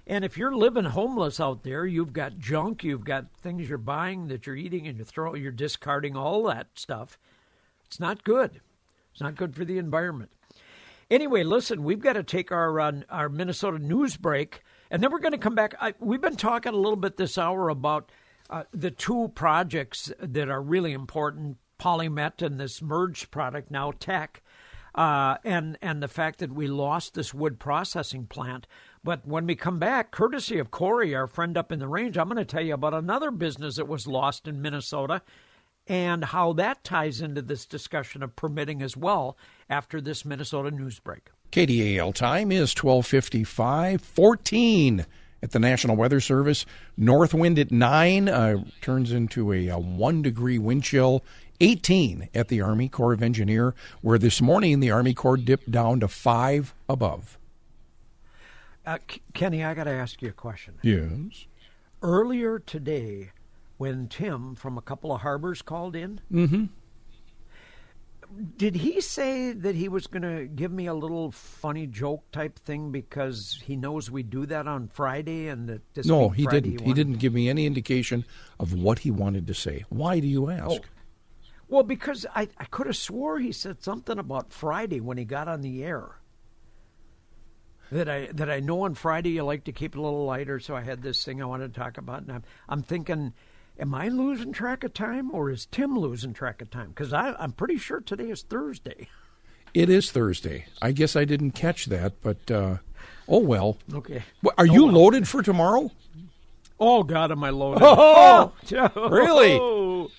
And 0.07 0.25
if 0.25 0.37
you're 0.39 0.55
living 0.55 0.85
homeless 0.85 1.41
out 1.41 1.63
there, 1.65 1.87
you've 1.87 2.13
got 2.13 2.39
junk, 2.39 2.85
you've 2.85 3.05
got 3.05 3.27
things 3.41 3.69
you're 3.69 3.79
buying 3.79 4.29
that 4.29 4.47
you're 4.47 4.57
eating 4.57 4.87
and 4.87 4.99
you 4.99 5.05
throw, 5.05 5.35
you're 5.35 5.51
discarding 5.53 6.15
all 6.15 6.43
that 6.45 6.69
stuff. 6.75 7.19
It's 7.87 7.99
not 7.99 8.23
good. 8.23 8.61
It's 9.15 9.21
not 9.21 9.37
good 9.37 9.55
for 9.55 9.65
the 9.65 9.79
environment. 9.79 10.33
Anyway, 11.09 11.45
listen, 11.45 11.85
we've 11.85 12.01
got 12.01 12.15
to 12.15 12.25
take 12.25 12.51
our 12.51 12.81
uh, 12.81 12.93
our 13.09 13.29
Minnesota 13.29 13.79
news 13.79 14.17
break, 14.17 14.65
and 14.91 15.01
then 15.01 15.13
we're 15.13 15.21
going 15.21 15.31
to 15.31 15.39
come 15.39 15.55
back. 15.55 15.75
I, 15.81 15.95
we've 16.01 16.21
been 16.21 16.35
talking 16.35 16.73
a 16.73 16.77
little 16.77 16.97
bit 16.97 17.17
this 17.17 17.39
hour 17.39 17.69
about 17.69 18.11
uh, 18.51 18.65
the 18.73 18.91
two 18.91 19.31
projects 19.37 20.11
that 20.19 20.49
are 20.49 20.61
really 20.61 20.93
important: 20.93 21.59
Polymet 21.79 22.43
and 22.43 22.59
this 22.59 22.83
merged 22.83 23.31
product 23.31 23.71
now 23.71 23.93
Teck, 23.93 24.43
uh, 24.97 25.37
and 25.45 25.79
and 25.81 26.03
the 26.03 26.09
fact 26.09 26.41
that 26.41 26.53
we 26.53 26.67
lost 26.67 27.15
this 27.15 27.33
wood 27.33 27.61
processing 27.61 28.27
plant. 28.27 28.67
But 29.05 29.25
when 29.25 29.47
we 29.47 29.55
come 29.55 29.79
back, 29.79 30.11
courtesy 30.11 30.59
of 30.59 30.73
Corey, 30.73 31.15
our 31.15 31.29
friend 31.29 31.57
up 31.57 31.71
in 31.71 31.79
the 31.79 31.87
range, 31.87 32.19
I'm 32.19 32.27
going 32.27 32.39
to 32.39 32.45
tell 32.45 32.65
you 32.65 32.75
about 32.75 32.95
another 32.95 33.31
business 33.31 33.77
that 33.77 33.87
was 33.87 34.09
lost 34.09 34.49
in 34.49 34.61
Minnesota 34.61 35.23
and 35.87 36.25
how 36.25 36.53
that 36.55 36.83
ties 36.85 37.21
into 37.21 37.43
this 37.43 37.67
discussion 37.67 38.23
of 38.23 38.37
permitting 38.37 38.83
as 38.83 38.97
well 38.97 39.37
after 39.69 40.01
this 40.01 40.25
Minnesota 40.25 40.71
news 40.71 40.99
break. 40.99 41.31
KDAL 41.53 42.15
time 42.15 42.51
is 42.51 42.75
1255, 42.75 44.01
14 44.01 45.07
at 45.43 45.51
the 45.51 45.59
National 45.59 45.95
Weather 45.95 46.21
Service. 46.21 46.65
North 46.97 47.35
wind 47.35 47.59
at 47.59 47.71
9 47.71 48.29
uh, 48.29 48.65
turns 48.81 49.13
into 49.13 49.53
a, 49.53 49.69
a 49.69 49.79
1 49.79 50.23
degree 50.23 50.59
wind 50.59 50.85
chill. 50.85 51.23
18 51.61 52.31
at 52.35 52.49
the 52.49 52.61
Army 52.61 52.89
Corps 52.89 53.13
of 53.13 53.23
Engineer, 53.23 53.75
where 54.01 54.19
this 54.19 54.43
morning 54.43 54.81
the 54.81 54.91
Army 54.91 55.15
Corps 55.15 55.37
dipped 55.37 55.71
down 55.71 56.01
to 56.01 56.09
5 56.09 56.75
above. 56.89 57.39
Uh, 58.85 58.99
K- 59.07 59.21
Kenny, 59.35 59.63
I 59.65 59.75
got 59.75 59.85
to 59.85 59.91
ask 59.91 60.21
you 60.21 60.31
a 60.31 60.33
question. 60.33 60.75
Yes. 60.83 61.47
Earlier 62.03 62.59
today, 62.59 63.31
when 63.77 64.09
Tim 64.09 64.55
from 64.55 64.79
a 64.79 64.83
couple 64.83 65.13
of 65.13 65.21
harbors 65.23 65.63
called 65.63 65.97
in, 65.97 66.21
Mm-hmm. 66.33 66.65
did 68.57 68.77
he 68.77 69.01
say 69.01 69.53
that 69.53 69.75
he 69.75 69.89
was 69.89 70.07
going 70.07 70.23
to 70.23 70.47
give 70.47 70.73
me 70.73 70.87
a 70.87 70.95
little 70.95 71.31
funny 71.31 71.87
joke 71.87 72.31
type 72.33 72.59
thing 72.59 72.91
because 72.91 73.61
he 73.65 73.77
knows 73.77 74.11
we 74.11 74.23
do 74.23 74.47
that 74.47 74.67
on 74.67 74.89
Friday 74.89 75.49
and 75.49 75.69
that 75.69 75.83
this 75.95 76.07
No, 76.07 76.31
he 76.31 76.45
Friday 76.45 76.61
didn't. 76.71 76.81
He 76.81 76.87
wanted- 76.87 76.95
didn't 76.95 77.19
give 77.21 77.33
me 77.35 77.49
any 77.49 77.67
indication 77.67 78.25
of 78.59 78.73
what 78.75 79.01
he 79.01 79.11
wanted 79.11 79.47
to 79.47 79.55
say. 79.55 79.85
Why 79.89 80.21
do 80.21 80.27
you 80.27 80.51
ask? 80.51 80.71
Oh. 80.71 80.81
Well, 81.69 81.83
because 81.83 82.27
I, 82.35 82.49
I 82.59 82.65
could 82.67 82.87
have 82.87 82.97
swore 82.97 83.39
he 83.39 83.51
said 83.53 83.83
something 83.83 84.19
about 84.19 84.53
Friday 84.53 85.01
when 85.01 85.17
he 85.17 85.25
got 85.25 85.49
on 85.49 85.61
the 85.63 85.83
air. 85.83 86.17
That 87.93 88.09
I 88.09 88.29
that 88.33 88.51
I 88.51 88.61
know 88.61 88.83
on 88.83 88.95
Friday 88.95 89.31
you 89.31 89.45
like 89.45 89.65
to 89.65 89.73
keep 89.73 89.95
it 89.95 89.99
a 89.99 90.03
little 90.03 90.25
lighter, 90.25 90.59
so 90.59 90.75
I 90.75 90.83
had 90.83 91.03
this 91.03 91.23
thing 91.25 91.41
I 91.41 91.45
wanted 91.45 91.73
to 91.75 91.81
talk 91.81 91.99
about, 91.99 92.23
and 92.23 92.33
I'm 92.33 92.43
I'm 92.69 92.83
thinking, 92.83 93.33
am 93.79 93.95
I 93.95 94.09
losing 94.09 94.53
track 94.53 94.85
of 94.85 94.95
time 94.95 95.31
or 95.35 95.51
is 95.51 95.67
Tim 95.67 95.99
losing 95.99 96.33
track 96.33 96.61
of 96.63 96.71
time? 96.71 96.89
Because 96.89 97.13
I'm 97.13 97.53
pretty 97.53 97.79
sure 97.79 98.01
today 98.01 98.31
is 98.31 98.43
Thursday. 98.43 99.09
It 99.73 99.91
is 99.91 100.11
Thursday. 100.13 100.67
I 100.81 100.93
guess 100.93 101.17
I 101.17 101.25
didn't 101.25 101.53
catch 101.53 101.87
that, 101.87 102.15
but 102.23 102.51
uh, 102.51 102.77
oh 103.29 103.39
well. 103.41 103.79
Okay. 103.93 104.23
Are 104.57 104.67
you 104.67 104.87
loaded 104.87 105.27
for 105.27 105.43
tomorrow? 105.43 105.91
Oh 106.79 107.03
God, 107.03 107.33
am 107.33 107.43
I 107.43 107.51
loaded? 107.51 107.83
Oh, 107.85 108.53
Oh, 108.97 109.09
really? 109.09 110.11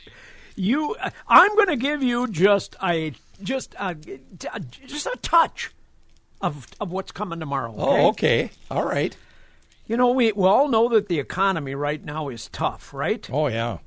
You, 0.57 0.95
I'm 1.27 1.53
going 1.55 1.67
to 1.67 1.75
give 1.75 2.01
you 2.01 2.27
just 2.27 2.75
a 2.81 3.11
just 3.43 3.75
a, 3.77 3.95
just 4.85 5.05
a 5.05 5.17
touch 5.21 5.71
of 6.41 6.67
of 6.79 6.91
what's 6.91 7.11
coming 7.11 7.39
tomorrow. 7.39 7.71
Okay? 7.71 7.81
Oh, 7.83 8.07
okay. 8.09 8.51
All 8.71 8.85
right. 8.85 9.15
You 9.87 9.97
know, 9.97 10.11
we 10.11 10.31
we 10.31 10.47
all 10.47 10.67
know 10.67 10.89
that 10.89 11.07
the 11.07 11.19
economy 11.19 11.75
right 11.75 12.03
now 12.03 12.29
is 12.29 12.49
tough, 12.49 12.93
right? 12.93 13.27
Oh, 13.31 13.47
yeah. 13.47 13.79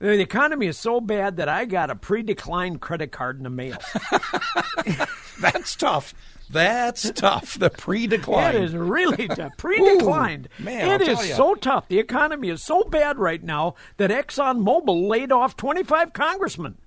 The 0.00 0.20
economy 0.20 0.66
is 0.66 0.78
so 0.78 1.00
bad 1.00 1.36
that 1.36 1.48
I 1.48 1.66
got 1.66 1.90
a 1.90 1.94
pre-declined 1.94 2.80
credit 2.80 3.12
card 3.12 3.36
in 3.36 3.42
the 3.42 3.50
mail. 3.50 3.76
That's 5.40 5.76
tough. 5.76 6.14
That's 6.48 7.10
tough. 7.12 7.58
The 7.58 7.70
pre-decline. 7.70 8.56
It 8.56 8.62
is 8.62 8.74
really 8.74 9.28
tough. 9.28 9.52
Pre-declined. 9.58 10.48
Ooh, 10.58 10.64
man, 10.64 11.00
it 11.00 11.06
is 11.06 11.20
so 11.36 11.54
tough. 11.54 11.86
The 11.88 11.98
economy 12.00 12.48
is 12.48 12.62
so 12.62 12.82
bad 12.84 13.18
right 13.18 13.42
now 13.42 13.74
that 13.98 14.10
ExxonMobil 14.10 15.06
laid 15.06 15.30
off 15.30 15.56
25 15.56 16.12
congressmen. 16.12 16.78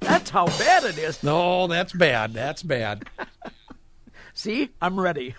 That's 0.00 0.30
how 0.30 0.46
bad 0.46 0.84
it 0.84 0.98
is. 0.98 1.22
No, 1.22 1.66
that's 1.68 1.92
bad. 1.92 2.34
That's 2.34 2.62
bad. 2.62 3.04
See, 4.34 4.70
I'm 4.82 4.98
ready. 4.98 5.34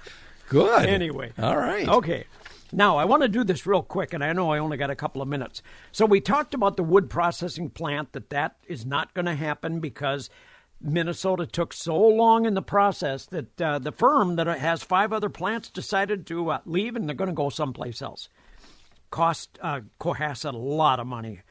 Good. 0.48 0.86
Anyway. 0.86 1.32
All 1.38 1.58
right. 1.58 1.88
Okay. 1.88 2.26
Now, 2.72 2.98
I 2.98 3.06
want 3.06 3.24
to 3.24 3.30
do 3.30 3.44
this 3.46 3.66
real 3.66 3.82
quick, 3.82 4.14
and 4.14 4.24
I 4.24 4.34
know 4.34 4.52
I 4.52 4.60
only 4.60 4.76
got 4.76 4.90
a 4.90 4.96
couple 4.96 5.22
of 5.22 5.28
minutes. 5.28 5.62
So, 5.94 6.06
we 6.06 6.20
talked 6.20 6.54
about 6.54 6.76
the 6.76 6.84
wood 6.84 7.10
processing 7.10 7.70
plant, 7.70 8.12
that 8.12 8.30
that 8.30 8.58
is 8.68 8.86
not 8.86 9.14
going 9.14 9.26
to 9.26 9.36
happen 9.36 9.80
because 9.80 10.30
Minnesota 10.82 11.46
took 11.46 11.74
so 11.74 11.98
long 11.98 12.46
in 12.46 12.54
the 12.54 12.62
process 12.62 13.26
that 13.28 13.62
uh, 13.62 13.80
the 13.80 13.92
firm 13.92 14.36
that 14.36 14.48
has 14.48 14.84
five 14.84 15.12
other 15.12 15.30
plants 15.30 15.70
decided 15.70 16.28
to 16.28 16.52
uh, 16.52 16.60
leave 16.66 16.96
and 16.96 17.08
they're 17.08 17.16
going 17.16 17.30
to 17.30 17.34
go 17.34 17.50
someplace 17.50 18.02
else. 18.02 18.30
Cost 19.10 19.58
uh, 19.62 19.82
Cohasset 20.00 20.54
a 20.54 20.58
lot 20.58 21.00
of 21.00 21.08
money. 21.08 21.42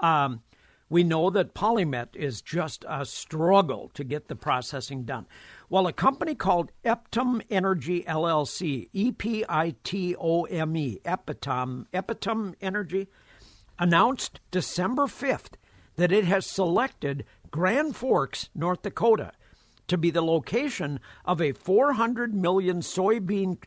Um, 0.00 0.42
we 0.88 1.02
know 1.02 1.30
that 1.30 1.54
Polymet 1.54 2.14
is 2.14 2.40
just 2.40 2.84
a 2.88 3.04
struggle 3.04 3.90
to 3.94 4.04
get 4.04 4.28
the 4.28 4.36
processing 4.36 5.02
done. 5.02 5.26
Well, 5.68 5.88
a 5.88 5.92
company 5.92 6.36
called 6.36 6.70
Epitome 6.84 7.44
Energy 7.50 8.04
LLC, 8.06 8.88
E 8.92 9.10
P 9.10 9.44
I 9.48 9.74
T 9.82 10.14
O 10.16 10.44
M 10.44 10.76
E, 10.76 11.00
Epitome, 11.04 11.86
Epitome 11.92 12.54
Energy, 12.60 13.08
announced 13.78 14.38
December 14.52 15.06
5th 15.06 15.54
that 15.96 16.12
it 16.12 16.24
has 16.24 16.46
selected 16.46 17.24
Grand 17.50 17.96
Forks, 17.96 18.48
North 18.54 18.82
Dakota, 18.82 19.32
to 19.88 19.98
be 19.98 20.10
the 20.10 20.22
location 20.22 21.00
of 21.24 21.40
a 21.40 21.52
400 21.52 22.32
million 22.32 22.80
soybean 22.80 23.58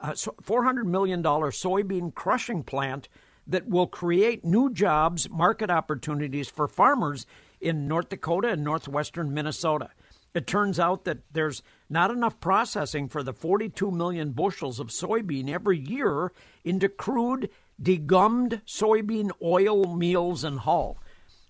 uh, 0.00 0.14
400 0.40 0.86
million 0.86 1.22
dollar 1.22 1.50
soybean 1.50 2.14
crushing 2.14 2.62
plant 2.62 3.08
that 3.48 3.68
will 3.68 3.86
create 3.88 4.44
new 4.44 4.72
jobs, 4.72 5.28
market 5.28 5.70
opportunities 5.70 6.48
for 6.48 6.68
farmers 6.68 7.26
in 7.60 7.88
North 7.88 8.10
Dakota 8.10 8.48
and 8.48 8.62
northwestern 8.62 9.34
Minnesota. 9.34 9.90
It 10.34 10.46
turns 10.46 10.78
out 10.78 11.04
that 11.04 11.18
there's 11.32 11.62
not 11.88 12.10
enough 12.10 12.38
processing 12.40 13.08
for 13.08 13.22
the 13.22 13.32
42 13.32 13.90
million 13.90 14.32
bushels 14.32 14.78
of 14.78 14.88
soybean 14.88 15.48
every 15.48 15.78
year 15.78 16.32
into 16.64 16.88
crude, 16.88 17.50
degummed 17.80 18.62
soybean 18.66 19.30
oil 19.42 19.96
meals 19.96 20.44
and 20.44 20.60
hull. 20.60 20.98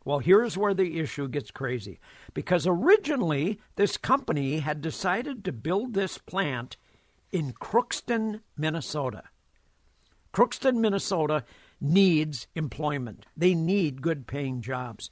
Well, 0.05 0.21
here's 0.21 0.57
where 0.57 0.75
the 0.75 0.99
issue 1.01 1.29
gets 1.29 1.51
crazy. 1.51 2.01
Because 2.33 2.67
originally, 2.67 3.61
this 3.77 3.97
company 3.97 4.61
had 4.61 4.81
decided 4.81 5.45
to 5.45 5.53
build 5.53 5.93
this 5.93 6.17
plant 6.17 6.77
in 7.31 7.53
Crookston, 7.53 8.41
Minnesota. 8.57 9.25
Crookston, 10.33 10.77
Minnesota 10.77 11.45
needs 11.81 12.47
employment. 12.55 13.27
They 13.37 13.55
need 13.55 14.03
good 14.03 14.27
paying 14.27 14.63
jobs. 14.63 15.11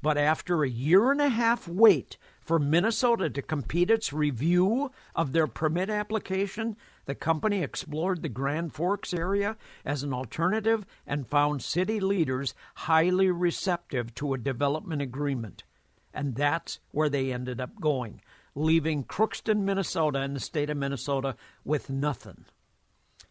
But 0.00 0.16
after 0.16 0.62
a 0.62 0.68
year 0.68 1.10
and 1.12 1.20
a 1.20 1.28
half 1.28 1.68
wait 1.68 2.16
for 2.44 2.58
Minnesota 2.58 3.30
to 3.30 3.42
complete 3.42 3.90
its 3.90 4.12
review 4.12 4.90
of 5.14 5.32
their 5.32 5.46
permit 5.46 5.88
application, 5.88 6.76
the 7.06 7.14
company 7.14 7.62
explored 7.62 8.22
the 8.22 8.28
Grand 8.28 8.74
Forks 8.74 9.14
area 9.14 9.56
as 9.84 10.02
an 10.02 10.12
alternative 10.12 10.84
and 11.06 11.26
found 11.26 11.62
city 11.62 12.00
leaders 12.00 12.54
highly 12.74 13.30
receptive 13.30 14.14
to 14.16 14.34
a 14.34 14.38
development 14.38 15.02
agreement. 15.02 15.64
And 16.12 16.34
that's 16.34 16.78
where 16.90 17.08
they 17.08 17.32
ended 17.32 17.60
up 17.60 17.80
going, 17.80 18.20
leaving 18.54 19.04
Crookston, 19.04 19.60
Minnesota, 19.60 20.18
and 20.18 20.36
the 20.36 20.40
state 20.40 20.70
of 20.70 20.76
Minnesota 20.76 21.36
with 21.64 21.88
nothing. 21.88 22.44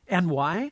And 0.08 0.30
why? 0.30 0.72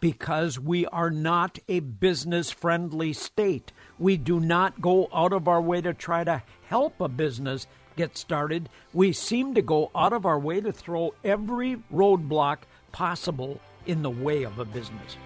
Because 0.00 0.60
we 0.60 0.86
are 0.86 1.10
not 1.10 1.58
a 1.68 1.80
business 1.80 2.50
friendly 2.50 3.12
state. 3.12 3.72
We 3.98 4.16
do 4.16 4.38
not 4.38 4.80
go 4.80 5.08
out 5.12 5.32
of 5.32 5.48
our 5.48 5.60
way 5.60 5.80
to 5.80 5.92
try 5.92 6.22
to 6.24 6.42
help 6.68 7.00
a 7.00 7.08
business 7.08 7.66
get 7.96 8.16
started. 8.16 8.68
We 8.94 9.12
seem 9.12 9.54
to 9.54 9.62
go 9.62 9.90
out 9.94 10.12
of 10.12 10.24
our 10.24 10.38
way 10.38 10.60
to 10.60 10.72
throw 10.72 11.14
every 11.24 11.82
roadblock 11.92 12.58
possible 12.92 13.60
in 13.86 14.02
the 14.02 14.10
way 14.10 14.44
of 14.44 14.58
a 14.58 14.64
business. 14.64 15.16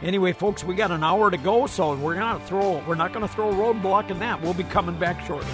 Anyway, 0.00 0.32
folks, 0.32 0.62
we 0.62 0.76
got 0.76 0.92
an 0.92 1.02
hour 1.02 1.28
to 1.28 1.36
go, 1.36 1.66
so 1.66 1.96
we're 1.96 2.14
gonna 2.14 2.38
throw 2.46 2.80
we're 2.86 2.94
not 2.94 3.12
gonna 3.12 3.26
throw 3.26 3.50
a 3.50 3.52
roadblock 3.52 4.10
in 4.10 4.20
that. 4.20 4.40
We'll 4.40 4.54
be 4.54 4.62
coming 4.62 4.96
back 4.96 5.26
shortly. 5.26 5.50